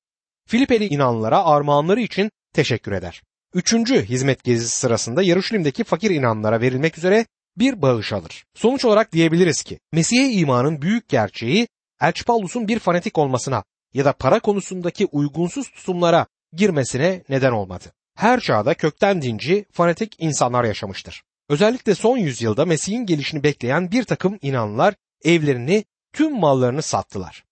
Filipeli 0.48 0.86
inanlara 0.88 1.46
armağanları 1.46 2.02
için 2.02 2.32
teşekkür 2.54 2.92
eder. 2.92 3.22
Üçüncü 3.54 4.06
hizmet 4.06 4.44
gezisi 4.44 4.78
sırasında 4.78 5.24
Yarışilim'deki 5.24 5.84
fakir 5.84 6.12
inanlara 6.12 6.62
verilmek 6.62 6.98
üzere 6.98 7.26
bir 7.58 7.82
bağış 7.82 8.14
alır. 8.14 8.46
Sonuç 8.54 8.86
olarak 8.86 9.12
diyebiliriz 9.12 9.64
ki 9.64 9.80
Mesih'e 9.92 10.32
imanın 10.32 10.82
büyük 10.82 11.10
gerçeği 11.10 11.68
Elçi 12.02 12.26
Paulus'un 12.26 12.68
bir 12.68 12.80
fanatik 12.80 13.18
olmasına 13.18 13.64
ya 13.94 14.06
da 14.06 14.14
para 14.14 14.40
konusundaki 14.40 15.06
uygunsuz 15.06 15.72
tutumlara 15.72 16.26
girmesine 16.54 17.24
neden 17.30 17.52
olmadı. 17.52 17.92
Her 18.16 18.40
çağda 18.40 18.74
kökten 18.74 19.22
dinci, 19.22 19.66
fanatik 19.72 20.16
insanlar 20.20 20.64
yaşamıştır. 20.64 21.24
Özellikle 21.50 21.96
son 21.96 22.18
yüzyılda 22.18 22.66
Mesih'in 22.66 23.06
gelişini 23.06 23.44
bekleyen 23.44 23.92
bir 23.92 24.04
takım 24.04 24.40
inanlar 24.42 24.94
evlerini, 25.24 25.86
tüm 26.14 26.40
mallarını 26.40 26.82
sattılar. 26.82 27.44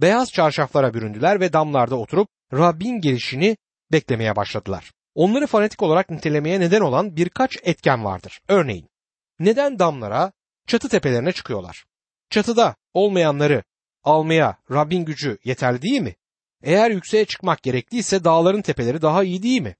Beyaz 0.00 0.32
çarşaflara 0.32 0.94
büründüler 0.94 1.40
ve 1.40 1.52
damlarda 1.52 1.96
oturup 1.96 2.28
Rabbin 2.52 3.00
gelişini 3.00 3.56
beklemeye 3.92 4.36
başladılar. 4.36 4.92
Onları 5.14 5.46
fanatik 5.46 5.82
olarak 5.82 6.10
nitelemeye 6.10 6.60
neden 6.60 6.80
olan 6.80 7.16
birkaç 7.16 7.56
etken 7.62 8.04
vardır. 8.04 8.40
Örneğin, 8.48 8.88
neden 9.40 9.78
damlara, 9.78 10.32
çatı 10.66 10.88
tepelerine 10.88 11.32
çıkıyorlar? 11.32 11.84
Çatıda 12.30 12.76
olmayanları 12.94 13.62
almaya 14.04 14.58
Rabbin 14.70 15.04
gücü 15.04 15.38
yeterli 15.44 15.82
değil 15.82 16.00
mi? 16.00 16.14
Eğer 16.62 16.90
yükseğe 16.90 17.24
çıkmak 17.24 17.62
gerekliyse 17.62 18.24
dağların 18.24 18.62
tepeleri 18.62 19.02
daha 19.02 19.24
iyi 19.24 19.42
değil 19.42 19.60
mi? 19.60 19.76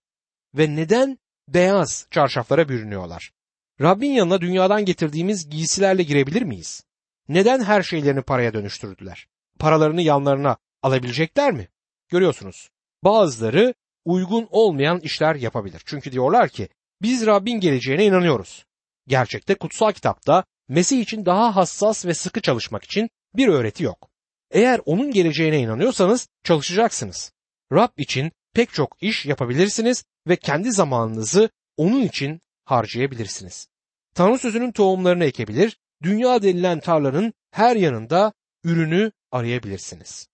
Ve 0.54 0.76
neden 0.76 1.18
beyaz 1.48 2.06
çarşaflara 2.10 2.68
bürünüyorlar? 2.68 3.32
Rabbin 3.80 4.10
yanına 4.10 4.40
dünyadan 4.40 4.84
getirdiğimiz 4.84 5.48
giysilerle 5.50 6.02
girebilir 6.02 6.42
miyiz? 6.42 6.84
Neden 7.28 7.64
her 7.64 7.82
şeylerini 7.82 8.22
paraya 8.22 8.54
dönüştürdüler? 8.54 9.28
Paralarını 9.58 10.02
yanlarına 10.02 10.56
alabilecekler 10.82 11.52
mi? 11.52 11.68
Görüyorsunuz. 12.08 12.70
Bazıları 13.04 13.74
uygun 14.04 14.48
olmayan 14.50 15.00
işler 15.00 15.34
yapabilir. 15.34 15.82
Çünkü 15.86 16.12
diyorlar 16.12 16.48
ki 16.48 16.68
biz 17.02 17.26
Rabbin 17.26 17.60
geleceğine 17.60 18.04
inanıyoruz. 18.04 18.64
Gerçekte 19.08 19.54
kutsal 19.54 19.92
kitapta 19.92 20.44
Mesih 20.68 21.00
için 21.00 21.26
daha 21.26 21.56
hassas 21.56 22.06
ve 22.06 22.14
sıkı 22.14 22.40
çalışmak 22.40 22.84
için 22.84 23.10
bir 23.34 23.48
öğreti 23.48 23.84
yok. 23.84 24.10
Eğer 24.50 24.80
onun 24.84 25.10
geleceğine 25.10 25.58
inanıyorsanız 25.58 26.28
çalışacaksınız. 26.44 27.32
Rab 27.72 27.88
için 27.96 28.32
pek 28.54 28.72
çok 28.72 28.96
iş 29.00 29.26
yapabilirsiniz 29.26 30.04
ve 30.26 30.36
kendi 30.36 30.72
zamanınızı 30.72 31.50
onun 31.76 32.02
için 32.02 32.40
harcayabilirsiniz. 32.64 33.68
Tanrı 34.14 34.38
sözünün 34.38 34.72
tohumlarını 34.72 35.24
ekebilir, 35.24 35.78
dünya 36.02 36.42
denilen 36.42 36.80
tarlanın 36.80 37.32
her 37.50 37.76
yanında 37.76 38.32
ürünü 38.64 39.12
arayabilirsiniz. 39.32 40.28